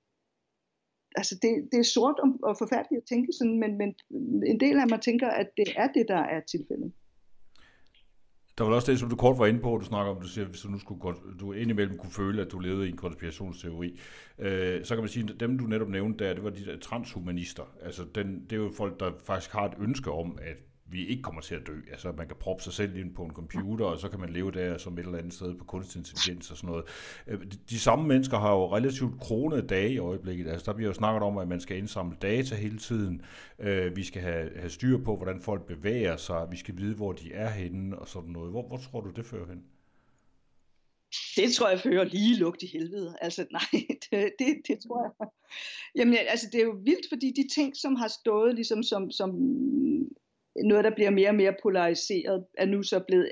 altså 1.17 1.35
det, 1.43 1.69
det 1.73 1.79
er 1.81 1.93
sort 1.97 2.19
og, 2.25 2.29
og 2.43 2.55
forfærdeligt 2.59 3.03
at 3.03 3.09
tænke 3.09 3.33
sådan, 3.33 3.59
men, 3.59 3.79
men 3.79 3.95
en 4.53 4.61
del 4.61 4.77
af 4.81 4.89
mig 4.89 5.01
tænker, 5.01 5.29
at 5.29 5.49
det 5.57 5.67
er 5.77 5.89
det, 5.97 6.05
der 6.09 6.23
er 6.35 6.41
tilfældet. 6.41 6.93
Der 8.59 8.65
var 8.65 8.75
også 8.75 8.91
det, 8.91 9.01
som 9.01 9.11
du 9.11 9.17
kort 9.17 9.39
var 9.39 9.47
inde 9.47 9.61
på, 9.61 9.79
du 9.79 9.85
snakker 9.85 10.13
om, 10.13 10.21
du 10.21 10.29
siger, 10.29 10.47
hvis 10.47 10.61
du 10.61 10.69
nu 10.69 10.79
skulle 10.79 11.15
du 11.41 11.53
indimellem 11.53 11.99
kunne 11.99 12.13
føle, 12.13 12.43
at 12.43 12.53
du 12.53 12.59
levede 12.59 12.87
i 12.87 12.91
en 12.91 12.97
konspirationsteori, 12.97 13.99
øh, 14.39 14.85
så 14.85 14.95
kan 14.95 15.03
man 15.03 15.09
sige, 15.09 15.27
at 15.35 15.41
dem 15.41 15.59
du 15.59 15.65
netop 15.65 15.89
nævnte 15.89 16.25
der, 16.25 16.35
det 16.35 16.45
var 16.45 16.51
de 16.51 16.65
der 16.65 16.79
transhumanister. 16.79 17.63
Altså 17.83 18.05
den, 18.15 18.45
det 18.51 18.53
er 18.53 18.57
jo 18.57 18.71
folk, 18.77 19.01
der 19.01 19.13
faktisk 19.25 19.53
har 19.53 19.65
et 19.65 19.75
ønske 19.81 20.11
om, 20.11 20.39
at 20.43 20.57
vi 20.93 21.07
ikke 21.07 21.23
kommer 21.23 21.41
til 21.41 21.55
at 21.55 21.67
dø. 21.67 21.77
Altså 21.91 22.13
man 22.17 22.27
kan 22.27 22.37
proppe 22.41 22.63
sig 22.63 22.73
selv 22.73 22.97
ind 22.97 23.15
på 23.15 23.23
en 23.23 23.31
computer, 23.31 23.85
og 23.85 23.99
så 23.99 24.09
kan 24.09 24.21
man 24.21 24.31
leve 24.31 24.51
der 24.51 24.79
som 24.79 24.99
et 24.99 24.99
eller 24.99 25.19
andet 25.19 25.35
sted 25.35 25.55
på 25.55 25.65
kunstig 25.65 25.99
intelligens 25.99 26.51
og 26.51 26.57
sådan 26.57 26.71
noget. 26.71 26.85
Øh, 27.27 27.41
de 27.71 27.79
samme 27.79 28.09
mennesker 28.09 28.39
har 28.39 28.53
jo 28.53 28.77
relativt 28.77 29.21
kronede 29.21 29.67
dage 29.67 29.93
i 29.93 29.99
øjeblikket. 29.99 30.49
Altså 30.49 30.71
der 30.71 30.77
bliver 30.77 30.89
jo 30.89 30.95
snakket 30.95 31.23
om, 31.23 31.39
at 31.39 31.49
man 31.49 31.61
skal 31.61 31.77
indsamle 31.77 32.17
data 32.23 32.55
hele 32.55 32.79
tiden. 32.79 33.23
Øh, 33.59 33.97
vi 33.97 34.05
skal 34.05 34.23
have, 34.23 34.51
have 34.57 34.71
styr 34.71 34.99
på, 35.05 35.17
hvordan 35.17 35.41
folk 35.41 35.67
bevæger 35.67 36.17
sig. 36.17 36.47
Vi 36.51 36.57
skal 36.57 36.77
vide, 36.77 36.95
hvor 36.95 37.13
de 37.13 37.33
er 37.33 37.51
henne 37.51 37.99
og 37.99 38.09
sådan 38.09 38.31
noget. 38.31 38.51
Hvor, 38.51 38.69
hvor 38.69 38.77
tror 38.77 39.01
du, 39.01 39.11
det 39.11 39.27
fører 39.27 39.47
hen? 39.47 39.65
Det 41.37 41.53
tror 41.55 41.69
jeg 41.69 41.81
fører 41.81 42.05
lige 42.05 42.37
lugt 42.37 42.63
i 42.63 42.67
helvede. 42.67 43.17
Altså 43.21 43.47
nej, 43.59 43.87
det, 44.11 44.33
det, 44.39 44.57
det 44.69 44.79
tror 44.87 45.15
jeg. 45.21 45.29
Jamen 45.97 46.17
altså 46.29 46.47
det 46.53 46.61
er 46.61 46.65
jo 46.65 46.77
vildt, 46.85 47.07
fordi 47.09 47.33
de 47.37 47.49
ting, 47.55 47.77
som 47.77 47.95
har 47.95 48.09
stået 48.09 48.55
ligesom 48.55 48.83
som, 48.83 49.11
som 49.11 49.31
noget, 50.57 50.85
der 50.85 50.95
bliver 50.95 51.11
mere 51.11 51.29
og 51.29 51.35
mere 51.35 51.55
polariseret, 51.63 52.47
er 52.59 52.67
nu 52.67 52.83
så 52.83 53.01
blevet 53.09 53.31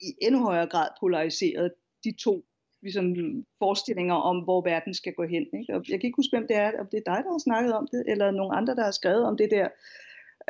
i 0.00 0.14
endnu 0.22 0.40
højere 0.42 0.66
grad 0.66 0.88
polariseret. 1.00 1.72
De 2.04 2.12
to 2.24 2.44
ligesom, 2.82 3.04
forestillinger 3.58 4.14
om, 4.14 4.44
hvor 4.44 4.60
verden 4.64 4.94
skal 4.94 5.12
gå 5.12 5.22
hen. 5.22 5.46
Ikke? 5.60 5.74
Og 5.74 5.84
jeg 5.88 6.00
kan 6.00 6.06
ikke 6.08 6.16
huske, 6.16 6.36
hvem 6.36 6.48
det 6.48 6.56
er, 6.56 6.80
om 6.80 6.86
det 6.92 6.98
er 6.98 7.12
dig, 7.12 7.24
der 7.24 7.30
har 7.30 7.38
snakket 7.38 7.72
om 7.74 7.88
det, 7.92 8.04
eller 8.06 8.30
nogen 8.30 8.54
andre, 8.56 8.74
der 8.74 8.84
har 8.84 8.90
skrevet 8.90 9.24
om 9.24 9.36
det 9.36 9.50
der, 9.50 9.68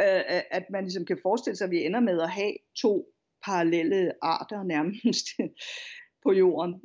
øh, 0.00 0.42
at 0.50 0.64
man 0.70 0.84
ligesom 0.84 1.04
kan 1.04 1.18
forestille 1.22 1.56
sig, 1.56 1.64
at 1.64 1.70
vi 1.70 1.84
ender 1.84 2.00
med 2.00 2.20
at 2.20 2.30
have 2.30 2.52
to 2.82 3.12
parallelle 3.46 4.12
arter 4.22 4.62
nærmest 4.62 5.26
på 6.24 6.32
jorden. 6.32 6.80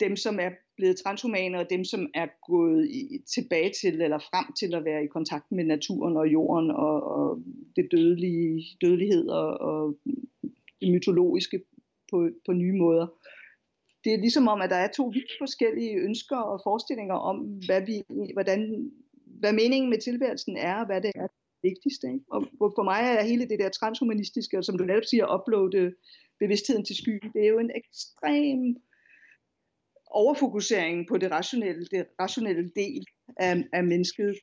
Dem, 0.00 0.16
som 0.16 0.40
er 0.40 0.50
blevet 0.76 0.96
transhumane, 0.96 1.58
og 1.58 1.70
dem, 1.70 1.84
som 1.84 2.10
er 2.14 2.26
gået 2.46 2.90
i, 2.90 3.18
tilbage 3.34 3.72
til 3.80 4.02
eller 4.02 4.18
frem 4.18 4.52
til 4.60 4.74
at 4.74 4.84
være 4.84 5.04
i 5.04 5.06
kontakt 5.06 5.52
med 5.52 5.64
naturen 5.64 6.16
og 6.16 6.32
jorden 6.32 6.70
og, 6.70 7.02
og 7.02 7.42
det 7.76 7.88
dødelige, 7.90 8.64
dødelighed 8.80 9.28
og, 9.28 9.60
og 9.60 9.98
det 10.80 10.92
mytologiske 10.92 11.60
på, 12.10 12.30
på 12.46 12.52
nye 12.52 12.78
måder. 12.78 13.06
Det 14.04 14.12
er 14.14 14.18
ligesom 14.18 14.48
om, 14.48 14.60
at 14.60 14.70
der 14.70 14.76
er 14.76 14.90
to 14.96 15.04
vidt 15.06 15.32
forskellige 15.38 15.96
ønsker 15.96 16.36
og 16.36 16.60
forestillinger 16.64 17.14
om, 17.14 17.36
hvad, 17.66 17.82
vi, 17.86 18.02
hvordan, 18.32 18.90
hvad 19.26 19.52
meningen 19.52 19.90
med 19.90 19.98
tilværelsen 19.98 20.56
er, 20.56 20.74
og 20.74 20.86
hvad 20.86 21.00
det 21.00 21.12
er 21.14 21.26
det 21.26 21.36
vigtigste. 21.62 22.06
Ikke? 22.06 22.24
Og 22.32 22.72
for 22.76 22.82
mig 22.82 23.00
er 23.02 23.24
hele 23.30 23.48
det 23.48 23.58
der 23.58 23.68
transhumanistiske, 23.68 24.58
og 24.58 24.64
som 24.64 24.78
du 24.78 24.84
netop 24.84 25.04
siger, 25.04 25.34
uploade 25.36 25.94
bevidstheden 26.40 26.84
til 26.84 26.96
skyen, 26.96 27.30
det 27.34 27.42
er 27.44 27.48
jo 27.48 27.58
en 27.58 27.70
ekstrem 27.74 28.76
overfokusering 30.14 31.08
på 31.08 31.18
det 31.18 31.30
rationelle, 31.30 31.86
det 31.86 32.06
rationelle 32.20 32.70
del 32.76 33.04
af, 33.36 33.64
af 33.72 33.84
mennesket 33.84 34.34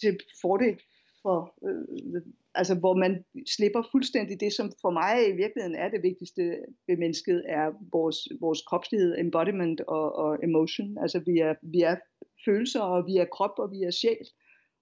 til 0.00 0.18
fordel 0.42 0.76
for, 1.22 1.38
øh, 1.68 2.22
altså 2.54 2.74
hvor 2.74 2.94
man 3.04 3.24
slipper 3.56 3.82
fuldstændig 3.92 4.40
det, 4.40 4.52
som 4.52 4.66
for 4.82 4.90
mig 4.90 5.14
i 5.28 5.36
virkeligheden 5.42 5.76
er 5.84 5.88
det 5.90 6.02
vigtigste 6.02 6.42
ved 6.88 6.96
mennesket, 6.96 7.44
er 7.46 7.66
vores, 7.92 8.18
vores 8.40 8.62
kropslighed, 8.68 9.18
embodiment 9.18 9.80
og, 9.80 10.06
og 10.24 10.38
emotion. 10.42 10.98
Altså 11.02 11.18
vi 11.26 11.38
er, 11.38 11.54
vi 11.62 11.80
er 11.90 11.96
følelser, 12.44 12.80
og 12.80 13.06
vi 13.06 13.16
er 13.16 13.24
krop, 13.36 13.56
og 13.58 13.68
vi 13.72 13.80
er 13.82 13.90
sjæl. 13.90 14.26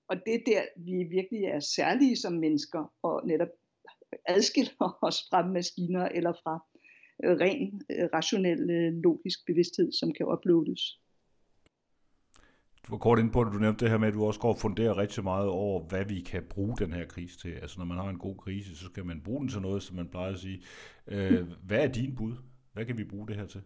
Og 0.09 0.17
det 0.27 0.35
er 0.35 0.43
der, 0.47 0.63
vi 0.77 0.97
virkelig 1.19 1.45
er 1.45 1.61
særlige 1.61 2.17
som 2.17 2.33
mennesker, 2.33 2.93
og 3.03 3.27
netop 3.27 3.53
adskiller 4.29 4.99
os 5.03 5.19
fra 5.31 5.47
maskiner 5.47 6.09
eller 6.09 6.33
fra 6.43 6.55
ren, 7.25 7.83
øh, 7.91 8.09
rationel, 8.15 8.71
øh, 8.71 8.93
logisk 8.93 9.47
bevidsthed, 9.47 9.93
som 9.93 10.13
kan 10.13 10.27
uploades. 10.27 11.01
Du 12.87 12.93
var 12.93 12.99
kort 12.99 13.19
ind 13.19 13.33
på 13.33 13.45
det, 13.45 13.53
du 13.53 13.59
nævnte 13.59 13.85
det 13.85 13.91
her 13.91 13.99
med, 13.99 14.09
at 14.09 14.15
du 14.15 14.25
også 14.25 14.41
går 14.41 14.49
og 14.49 14.59
funderer 14.59 14.99
rigtig 14.99 15.25
meget 15.25 15.49
over, 15.49 15.83
hvad 15.89 16.05
vi 16.05 16.21
kan 16.21 16.43
bruge 16.51 16.77
den 16.77 16.93
her 16.93 17.07
krise 17.07 17.39
til. 17.39 17.51
Altså 17.51 17.79
når 17.79 17.87
man 17.87 17.99
har 17.99 18.09
en 18.09 18.19
god 18.19 18.37
krise, 18.37 18.77
så 18.77 18.85
skal 18.85 19.05
man 19.05 19.23
bruge 19.25 19.41
den 19.41 19.49
til 19.49 19.61
noget, 19.61 19.83
som 19.83 19.97
man 19.97 20.09
plejer 20.09 20.33
at 20.33 20.39
sige. 20.39 20.63
Øh, 21.07 21.49
hvad 21.67 21.79
er 21.79 21.93
din 21.93 22.17
bud? 22.17 22.33
Hvad 22.73 22.85
kan 22.85 22.99
vi 22.99 23.05
bruge 23.05 23.29
det 23.29 23.37
her 23.37 23.47
til? 23.47 23.63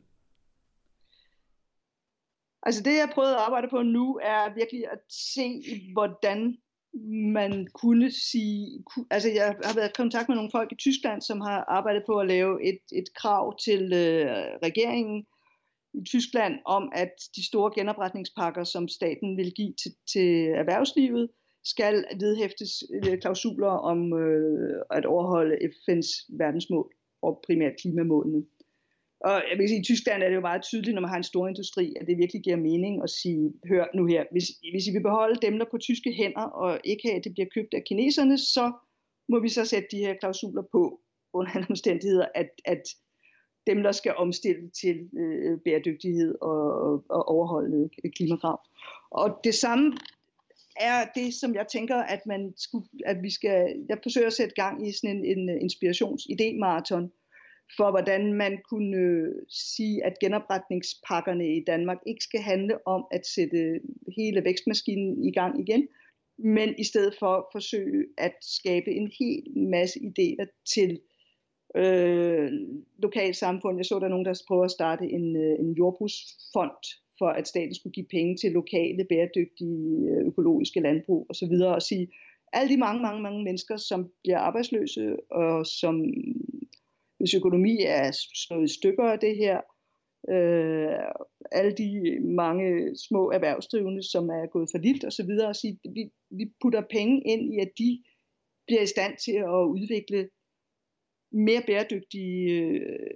Altså 2.63 2.83
det, 2.83 2.91
jeg 2.91 3.11
prøvede 3.15 3.35
at 3.35 3.41
arbejde 3.41 3.69
på 3.71 3.83
nu, 3.83 4.21
er 4.23 4.55
virkelig 4.55 4.85
at 4.93 5.01
se, 5.09 5.63
hvordan 5.93 6.57
man 7.33 7.67
kunne 7.75 8.11
sige, 8.11 8.85
altså 9.11 9.29
jeg 9.29 9.57
har 9.65 9.75
været 9.75 9.89
i 9.89 9.93
kontakt 9.97 10.29
med 10.29 10.37
nogle 10.37 10.51
folk 10.51 10.73
i 10.73 10.77
Tyskland, 10.77 11.23
som 11.23 11.41
har 11.41 11.65
arbejdet 11.69 12.03
på 12.07 12.19
at 12.19 12.29
lave 12.29 12.69
et, 12.69 12.81
et 12.93 13.15
krav 13.15 13.59
til 13.59 13.83
øh, 13.83 14.27
regeringen 14.63 15.27
i 15.95 16.05
Tyskland 16.05 16.55
om, 16.67 16.93
at 16.95 17.13
de 17.37 17.47
store 17.47 17.73
genopretningspakker, 17.75 18.65
som 18.65 18.89
staten 18.89 19.37
vil 19.37 19.53
give 19.53 19.75
til, 19.83 19.93
til 20.13 20.49
erhvervslivet, 20.49 21.29
skal 21.65 22.05
vedhæftes 22.21 22.71
øh, 22.95 23.19
klausuler 23.21 23.69
om 23.93 24.19
øh, 24.19 24.83
at 24.91 25.07
overholde 25.07 25.57
FN's 25.57 26.37
verdensmål 26.39 26.91
og 27.23 27.43
primært 27.47 27.73
klimamålene. 27.81 28.45
Og 29.21 29.43
jeg 29.51 29.59
vil 29.59 29.69
sige, 29.69 29.81
i 29.81 29.85
Tyskland 29.85 30.23
er 30.23 30.29
det 30.29 30.37
jo 30.37 30.41
meget 30.51 30.63
tydeligt, 30.63 30.95
når 30.95 31.01
man 31.01 31.11
har 31.11 31.17
en 31.17 31.33
stor 31.33 31.49
industri, 31.49 31.95
at 32.01 32.07
det 32.07 32.19
virkelig 32.19 32.43
giver 32.43 32.57
mening 32.57 33.03
at 33.03 33.11
sige, 33.11 33.53
hør 33.69 33.87
nu 33.95 34.07
her, 34.07 34.25
hvis, 34.33 34.47
hvis 34.73 34.87
I 34.87 34.93
vil 34.93 35.03
beholde 35.03 35.41
dem, 35.47 35.59
der 35.59 35.67
på 35.71 35.79
tyske 35.79 36.13
hænder, 36.13 36.47
og 36.63 36.81
ikke 36.85 37.09
have, 37.09 37.19
at 37.19 37.25
det 37.25 37.33
bliver 37.33 37.49
købt 37.55 37.75
af 37.75 37.85
kineserne, 37.85 38.39
så 38.39 38.73
må 39.29 39.41
vi 39.41 39.49
så 39.49 39.65
sætte 39.65 39.89
de 39.93 40.05
her 40.05 40.15
klausuler 40.15 40.63
på, 40.73 41.01
under 41.33 41.51
andre 41.57 41.67
omstændigheder, 41.71 42.27
at, 42.35 42.51
at 42.65 42.83
dem, 43.67 43.83
der 43.83 43.93
skal 43.93 44.15
omstille 44.17 44.71
til 44.71 44.97
øh, 45.19 45.59
bæredygtighed 45.65 46.35
og, 46.41 46.61
og 47.11 47.29
overholde 47.29 47.91
klimakrav. 48.17 48.61
Og 49.11 49.41
det 49.45 49.55
samme 49.55 49.93
er 50.77 51.07
det, 51.15 51.35
som 51.35 51.55
jeg 51.55 51.67
tænker, 51.69 51.97
at 51.97 52.27
man 52.27 52.53
skulle, 52.57 52.87
at 53.07 53.23
vi 53.23 53.31
skal, 53.31 53.85
jeg 53.89 53.99
forsøger 54.03 54.27
at 54.27 54.33
sætte 54.33 54.55
gang 54.55 54.89
i 54.89 54.93
sådan 54.93 55.17
en, 55.17 55.39
en 55.39 55.61
inspirations-idé-marathon, 55.61 57.13
for 57.77 57.91
hvordan 57.91 58.33
man 58.33 58.59
kunne 58.71 58.97
øh, 58.97 59.35
sige, 59.49 60.05
at 60.05 60.19
genopretningspakkerne 60.21 61.57
i 61.57 61.65
Danmark 61.67 61.99
ikke 62.07 62.25
skal 62.25 62.41
handle 62.41 62.87
om 62.87 63.05
at 63.11 63.27
sætte 63.27 63.81
hele 64.17 64.45
vækstmaskinen 64.45 65.25
i 65.25 65.33
gang 65.33 65.61
igen, 65.61 65.89
men 66.39 66.75
i 66.79 66.85
stedet 66.85 67.15
for 67.19 67.49
forsøge 67.53 68.07
at 68.19 68.35
skabe 68.41 68.91
en 68.91 69.13
hel 69.19 69.43
masse 69.69 70.01
idéer 70.01 70.63
til 70.75 71.01
øh, 71.77 72.51
lokalsamfund. 72.99 73.79
Jeg 73.79 73.85
så, 73.85 73.99
der 73.99 74.05
er 74.05 74.15
nogen, 74.15 74.25
der 74.25 74.43
prøver 74.49 74.65
at 74.65 74.71
starte 74.71 75.05
en, 75.05 75.37
øh, 75.37 75.59
en 75.59 75.73
jordbrugsfond 75.73 76.81
for 77.19 77.29
at 77.29 77.49
staten 77.49 77.75
skulle 77.75 77.93
give 77.93 78.07
penge 78.11 78.37
til 78.37 78.53
lokale, 78.53 79.05
bæredygtige, 79.05 80.11
øh, 80.11 80.27
økologiske 80.27 80.81
landbrug 80.81 81.27
osv. 81.31 81.53
Og 81.53 81.83
sige, 81.83 82.09
alle 82.53 82.73
de 82.75 82.81
mange, 82.81 83.03
mange, 83.03 83.23
mange 83.23 83.45
mennesker, 83.45 83.77
som 83.77 84.11
bliver 84.23 84.39
arbejdsløse, 84.39 85.17
og 85.31 85.67
som 85.67 85.95
hvis 87.21 87.35
økonomi 87.35 87.75
er 87.81 88.11
slået 88.35 88.71
i 88.71 88.75
stykker 88.75 89.05
af 89.05 89.19
det 89.19 89.37
her, 89.37 89.57
øh, 90.35 90.99
alle 91.53 91.73
de 91.73 91.89
mange 92.21 92.97
små 93.09 93.31
erhvervsdrivende, 93.31 94.03
som 94.03 94.29
er 94.29 94.47
gået 94.47 94.69
for 94.73 94.79
lidt 94.79 95.05
og 95.05 95.13
så 95.13 95.27
videre, 95.27 95.49
og 95.49 95.57
sige, 95.57 95.79
vi, 95.85 96.11
vi 96.31 96.45
putter 96.63 96.83
penge 96.91 97.23
ind 97.27 97.55
i, 97.55 97.59
at 97.59 97.71
de 97.79 98.03
bliver 98.67 98.83
i 98.83 98.87
stand 98.95 99.17
til 99.25 99.33
at 99.33 99.65
udvikle 99.77 100.29
mere 101.33 101.63
bæredygtige 101.67 102.51
øh, 102.51 103.11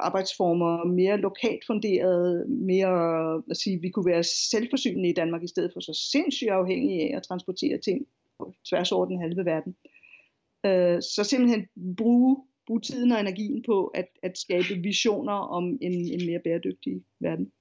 arbejdsformer, 0.00 0.84
mere 0.84 1.16
lokalt 1.16 1.66
funderede, 1.66 2.44
mere, 2.48 2.94
at 3.50 3.56
sige, 3.56 3.80
vi 3.80 3.90
kunne 3.90 4.10
være 4.12 4.24
selvforsynende 4.24 5.08
i 5.08 5.12
Danmark 5.12 5.42
i 5.42 5.48
stedet 5.48 5.70
for 5.72 5.80
så 5.80 6.08
sindssygt 6.12 6.50
afhængige 6.50 7.02
af 7.02 7.16
at 7.16 7.22
transportere 7.22 7.78
ting 7.78 8.06
på 8.38 8.54
tværs 8.68 8.92
over 8.92 9.06
den 9.06 9.20
halve 9.20 9.44
verden. 9.44 9.76
Øh, 10.66 11.02
så 11.02 11.24
simpelthen 11.24 11.66
bruge 11.96 12.36
bruge 12.68 12.80
tiden 12.80 13.12
og 13.12 13.20
energien 13.20 13.62
på 13.66 13.86
at, 13.86 14.08
at 14.22 14.38
skabe 14.38 14.74
visioner 14.82 15.32
om 15.32 15.64
en, 15.80 15.92
en 16.14 16.26
mere 16.26 16.40
bæredygtig 16.44 17.02
verden. 17.20 17.52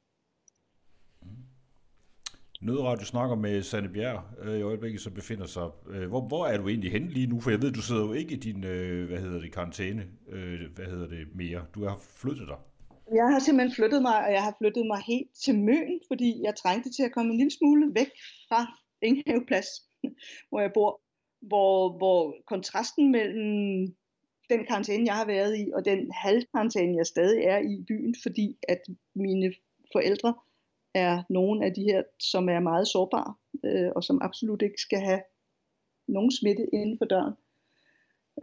Nødradio 2.61 3.05
snakker 3.05 3.35
med 3.35 3.61
Sanne 3.61 3.89
Bjerg 3.89 4.23
øh, 4.43 4.59
i 4.59 4.61
øjeblikket, 4.61 5.01
som 5.01 5.13
befinder 5.13 5.45
sig. 5.45 5.67
Øh, 5.89 6.07
hvor, 6.09 6.21
hvor 6.27 6.47
er 6.47 6.57
du 6.57 6.67
egentlig 6.67 6.91
henne 6.91 7.09
lige 7.09 7.27
nu? 7.27 7.39
For 7.39 7.49
jeg 7.49 7.61
ved, 7.61 7.71
du 7.71 7.81
sidder 7.81 8.05
jo 8.05 8.13
ikke 8.13 8.33
i 8.33 8.39
din, 8.39 8.63
øh, 8.63 9.07
hvad 9.09 9.19
hedder 9.19 9.39
det, 9.39 9.51
karantæne, 9.53 10.03
øh, 10.29 10.59
hvad 10.75 10.85
hedder 10.85 11.07
det, 11.07 11.27
mere. 11.35 11.65
Du 11.75 11.83
har 11.83 11.97
flyttet 12.21 12.47
dig. 12.47 12.57
Jeg 13.13 13.27
har 13.31 13.39
simpelthen 13.39 13.75
flyttet 13.75 14.01
mig, 14.01 14.25
og 14.25 14.31
jeg 14.31 14.43
har 14.43 14.55
flyttet 14.61 14.85
mig 14.87 15.01
helt 15.07 15.31
til 15.43 15.55
Møn, 15.59 15.99
fordi 16.07 16.41
jeg 16.43 16.53
trængte 16.55 16.89
til 16.91 17.03
at 17.03 17.11
komme 17.11 17.31
en 17.31 17.37
lille 17.37 17.51
smule 17.59 17.85
væk 17.95 18.11
fra 18.49 18.59
Ingehaveplads, 19.01 19.67
hvor 20.49 20.59
jeg 20.59 20.71
bor. 20.73 21.01
Hvor, 21.41 21.97
hvor 21.97 22.35
kontrasten 22.47 23.11
mellem 23.11 23.95
den 24.49 24.65
karantæne, 24.65 25.05
jeg 25.05 25.15
har 25.15 25.25
været 25.25 25.57
i, 25.59 25.71
og 25.75 25.85
den 25.85 26.11
halvkarantæne, 26.11 26.97
jeg 26.97 27.05
stadig 27.05 27.43
er 27.43 27.57
i 27.57 27.83
byen, 27.87 28.15
fordi 28.23 28.57
at 28.67 28.81
mine 29.15 29.53
forældre 29.91 30.33
er 30.93 31.23
nogle 31.29 31.65
af 31.65 31.73
de 31.73 31.81
her, 31.81 32.03
som 32.19 32.49
er 32.49 32.59
meget 32.59 32.87
sårbare, 32.87 33.33
øh, 33.65 33.91
og 33.95 34.03
som 34.03 34.21
absolut 34.21 34.61
ikke 34.61 34.81
skal 34.81 34.99
have 34.99 35.21
nogen 36.07 36.31
smitte 36.31 36.65
inden 36.73 36.97
for 36.97 37.05
døren. 37.05 37.33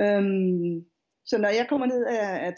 Øhm, 0.00 0.86
så 1.24 1.38
når 1.38 1.48
jeg 1.48 1.66
kommer 1.68 1.86
ned 1.86 2.06
af, 2.06 2.46
af 2.46 2.54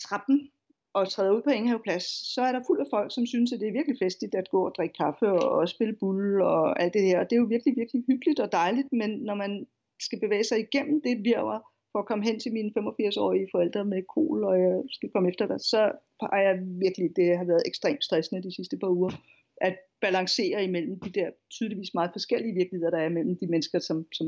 trappen 0.00 0.50
og 0.92 1.08
træder 1.08 1.32
ud 1.32 1.42
på 1.42 1.50
Ingehaveplads, 1.50 2.34
så 2.34 2.42
er 2.42 2.52
der 2.52 2.66
fuld 2.66 2.80
af 2.80 2.86
folk, 2.90 3.14
som 3.14 3.26
synes, 3.26 3.52
at 3.52 3.60
det 3.60 3.68
er 3.68 3.72
virkelig 3.72 3.98
festligt 4.02 4.34
at 4.34 4.50
gå 4.50 4.66
og 4.66 4.74
drikke 4.76 4.94
kaffe 4.94 5.26
og, 5.26 5.50
og 5.58 5.68
spille 5.68 5.96
bull 6.00 6.42
og 6.42 6.82
alt 6.82 6.94
det 6.94 7.02
her. 7.02 7.18
Og 7.20 7.30
det 7.30 7.36
er 7.36 7.40
jo 7.40 7.46
virkelig, 7.46 7.76
virkelig 7.76 8.04
hyggeligt 8.06 8.40
og 8.40 8.52
dejligt, 8.52 8.92
men 8.92 9.10
når 9.10 9.34
man 9.34 9.66
skal 10.00 10.20
bevæge 10.20 10.44
sig 10.44 10.58
igennem 10.58 11.02
det 11.02 11.24
virvar 11.24 11.72
for 11.98 12.02
at 12.02 12.10
komme 12.10 12.24
hen 12.24 12.40
til 12.40 12.52
mine 12.52 12.70
85-årige 12.78 13.48
forældre 13.54 13.84
med 13.84 14.02
kol, 14.14 14.44
og 14.44 14.60
jeg 14.60 14.82
skal 14.90 15.10
komme 15.10 15.28
efter 15.28 15.46
dig, 15.46 15.60
så 15.60 15.80
har 16.20 16.40
jeg 16.46 16.54
virkelig, 16.84 17.16
det 17.16 17.38
har 17.38 17.44
været 17.44 17.62
ekstremt 17.66 18.04
stressende 18.04 18.42
de 18.42 18.54
sidste 18.54 18.76
par 18.78 18.90
uger, 18.98 19.12
at 19.56 19.76
balancere 20.00 20.64
imellem 20.64 21.00
de 21.00 21.10
der 21.10 21.30
tydeligvis 21.50 21.94
meget 21.94 22.10
forskellige 22.14 22.54
virkeligheder, 22.54 22.90
der 22.90 22.98
er 22.98 23.08
mellem 23.08 23.36
de 23.40 23.46
mennesker, 23.46 23.78
som, 23.78 24.06
som 24.12 24.26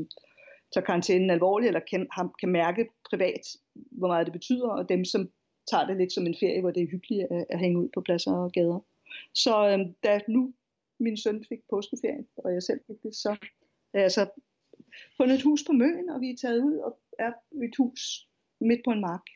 tager 0.73 0.85
karantænen 0.85 1.31
alvorligt, 1.31 1.69
eller 1.69 1.89
kan, 1.91 2.09
kan 2.41 2.49
mærke 2.49 2.87
privat, 3.11 3.45
hvor 3.75 4.09
meget 4.09 4.27
det 4.27 4.33
betyder, 4.33 4.69
og 4.69 4.89
dem, 4.89 5.05
som 5.05 5.31
tager 5.71 5.87
det 5.87 5.97
lidt 5.97 6.13
som 6.13 6.27
en 6.27 6.37
ferie, 6.41 6.61
hvor 6.61 6.71
det 6.71 6.83
er 6.83 6.93
hyggeligt 6.95 7.27
at, 7.31 7.47
at 7.51 7.59
hænge 7.59 7.79
ud 7.79 7.89
på 7.95 8.01
pladser 8.01 8.33
og 8.33 8.53
gader. 8.53 8.81
Så 9.35 9.55
øhm, 9.71 9.95
da 10.05 10.21
nu 10.29 10.53
min 11.01 11.17
søn 11.17 11.45
fik 11.49 11.61
påskeferie, 11.71 12.25
og 12.37 12.53
jeg 12.55 12.63
selv 12.63 12.81
fik 12.87 13.03
det, 13.03 13.15
så 13.15 13.37
er 13.95 14.01
jeg 14.01 14.13
så 14.13 14.25
fundet 15.17 15.35
et 15.35 15.43
hus 15.43 15.65
på 15.67 15.73
Møn, 15.73 16.11
og 16.11 16.21
vi 16.21 16.31
er 16.31 16.37
taget 16.37 16.65
ud 16.65 16.77
og 16.77 16.99
er 17.27 17.33
et 17.67 17.75
hus 17.79 18.01
midt 18.61 18.81
på 18.85 18.91
en 18.91 19.01
mark. 19.01 19.27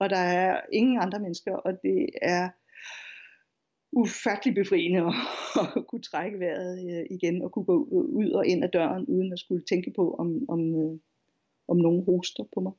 Og 0.00 0.10
der 0.10 0.16
er 0.16 0.60
ingen 0.72 0.98
andre 1.02 1.20
mennesker, 1.20 1.52
og 1.52 1.72
det 1.82 2.08
er 2.22 2.50
ufattelig 3.92 4.54
befriende 4.54 5.00
at, 5.06 5.14
at 5.76 5.86
kunne 5.88 6.02
trække 6.02 6.38
vejret 6.38 6.72
øh, 6.90 7.06
igen 7.10 7.42
og 7.42 7.52
kunne 7.52 7.64
gå 7.64 7.76
ud 8.20 8.30
og 8.30 8.46
ind 8.46 8.64
ad 8.64 8.68
døren, 8.68 9.06
uden 9.06 9.32
at 9.32 9.38
skulle 9.38 9.64
tænke 9.64 9.92
på, 9.96 10.14
om, 10.18 10.28
om, 10.48 10.60
øh, 10.82 10.98
om 11.68 11.76
nogen 11.76 12.04
hoster 12.04 12.44
på 12.54 12.60
mig. 12.60 12.72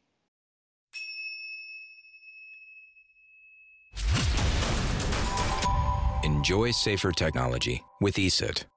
Enjoy 6.30 6.68
safer 6.72 7.12
technology 7.12 7.78
with 8.04 8.20
ESET. 8.20 8.77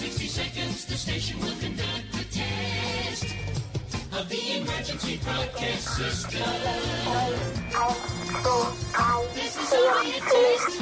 60 0.00 0.28
seconds, 0.28 0.86
the 0.86 0.94
station 0.94 1.38
will 1.40 1.54
conduct 1.60 2.14
a 2.14 2.24
test 2.32 3.34
of 4.16 4.26
the 4.30 4.56
emergency 4.56 5.20
broadcast 5.22 5.88
system. 5.94 6.40
This 9.34 9.58
is 9.58 9.72
only 9.74 10.12
a 10.12 10.20
test. 10.20 10.80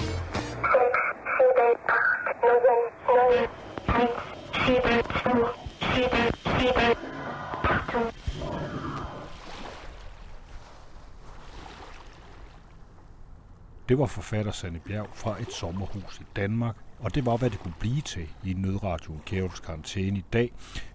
Det 13.88 13.98
var 13.98 14.07
forfatter 14.07 14.53
Sanne 14.53 14.79
Bjerg 14.79 15.09
fra 15.14 15.40
et 15.40 15.53
sommerhus 15.53 16.18
i 16.20 16.24
Danmark, 16.37 16.77
og 16.98 17.14
det 17.14 17.27
var, 17.27 17.37
hvad 17.37 17.51
det 17.51 17.59
kunne 17.59 17.74
blive 17.79 18.01
til 18.01 18.29
i 18.44 18.53
Nødradioen 18.53 19.20
Kævels 19.27 19.61
Karantæne 19.61 20.18
i 20.18 20.24
dag. 20.33 20.53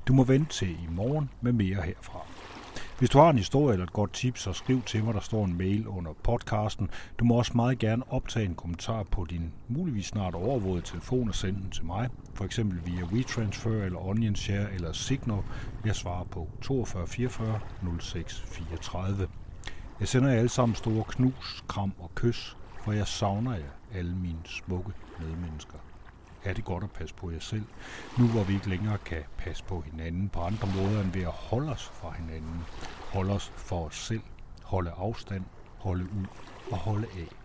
Du 0.07 0.13
må 0.13 0.23
vente 0.23 0.51
til 0.51 0.69
i 0.69 0.87
morgen 0.89 1.29
med 1.41 1.51
mere 1.51 1.81
herfra. 1.81 2.19
Hvis 2.99 3.09
du 3.09 3.17
har 3.17 3.29
en 3.29 3.37
historie 3.37 3.73
eller 3.73 3.85
et 3.85 3.93
godt 3.93 4.13
tip, 4.13 4.37
så 4.37 4.53
skriv 4.53 4.81
til 4.81 5.03
mig, 5.03 5.13
der 5.13 5.19
står 5.19 5.45
en 5.45 5.57
mail 5.57 5.87
under 5.87 6.13
podcasten. 6.23 6.89
Du 7.19 7.25
må 7.25 7.35
også 7.35 7.51
meget 7.55 7.79
gerne 7.79 8.03
optage 8.09 8.45
en 8.45 8.55
kommentar 8.55 9.03
på 9.03 9.25
din 9.29 9.53
muligvis 9.67 10.05
snart 10.05 10.35
overvågede 10.35 10.81
telefon 10.81 11.29
og 11.29 11.35
sende 11.35 11.61
den 11.61 11.69
til 11.69 11.85
mig. 11.85 12.09
For 12.33 12.45
eksempel 12.45 12.79
via 12.85 13.03
WeTransfer 13.03 13.83
eller 13.83 14.07
OnionShare 14.07 14.73
eller 14.73 14.91
Signal. 14.91 15.39
Jeg 15.85 15.95
svarer 15.95 16.23
på 16.23 16.49
42 16.61 17.07
44 17.07 17.59
06 17.99 18.41
34. 18.41 19.27
Jeg 19.99 20.07
sender 20.07 20.29
jer 20.29 20.37
alle 20.37 20.49
sammen 20.49 20.75
store 20.75 21.03
knus, 21.03 21.63
kram 21.67 21.93
og 21.99 22.11
kys, 22.15 22.57
for 22.83 22.91
jeg 22.91 23.07
savner 23.07 23.55
jer, 23.55 23.71
alle 23.93 24.15
mine 24.15 24.39
smukke 24.45 24.91
medmennesker. 25.19 25.77
Er 26.43 26.53
det 26.53 26.65
godt 26.65 26.83
at 26.83 26.91
passe 26.91 27.15
på 27.15 27.31
jer 27.31 27.39
selv, 27.39 27.65
nu 28.19 28.27
hvor 28.27 28.43
vi 28.43 28.53
ikke 28.53 28.69
længere 28.69 28.97
kan 28.97 29.23
passe 29.37 29.63
på 29.63 29.81
hinanden 29.81 30.29
på 30.29 30.41
andre 30.41 30.67
måder 30.75 31.01
end 31.01 31.11
ved 31.13 31.21
at 31.21 31.31
holde 31.31 31.71
os 31.71 31.83
fra 31.83 32.11
hinanden. 32.11 32.63
Holde 33.13 33.33
os 33.33 33.53
for 33.55 33.85
os 33.85 33.95
selv, 33.95 34.21
holde 34.63 34.91
afstand, 34.91 35.43
holde 35.77 36.03
ud 36.03 36.25
og 36.71 36.77
holde 36.77 37.07
af. 37.17 37.42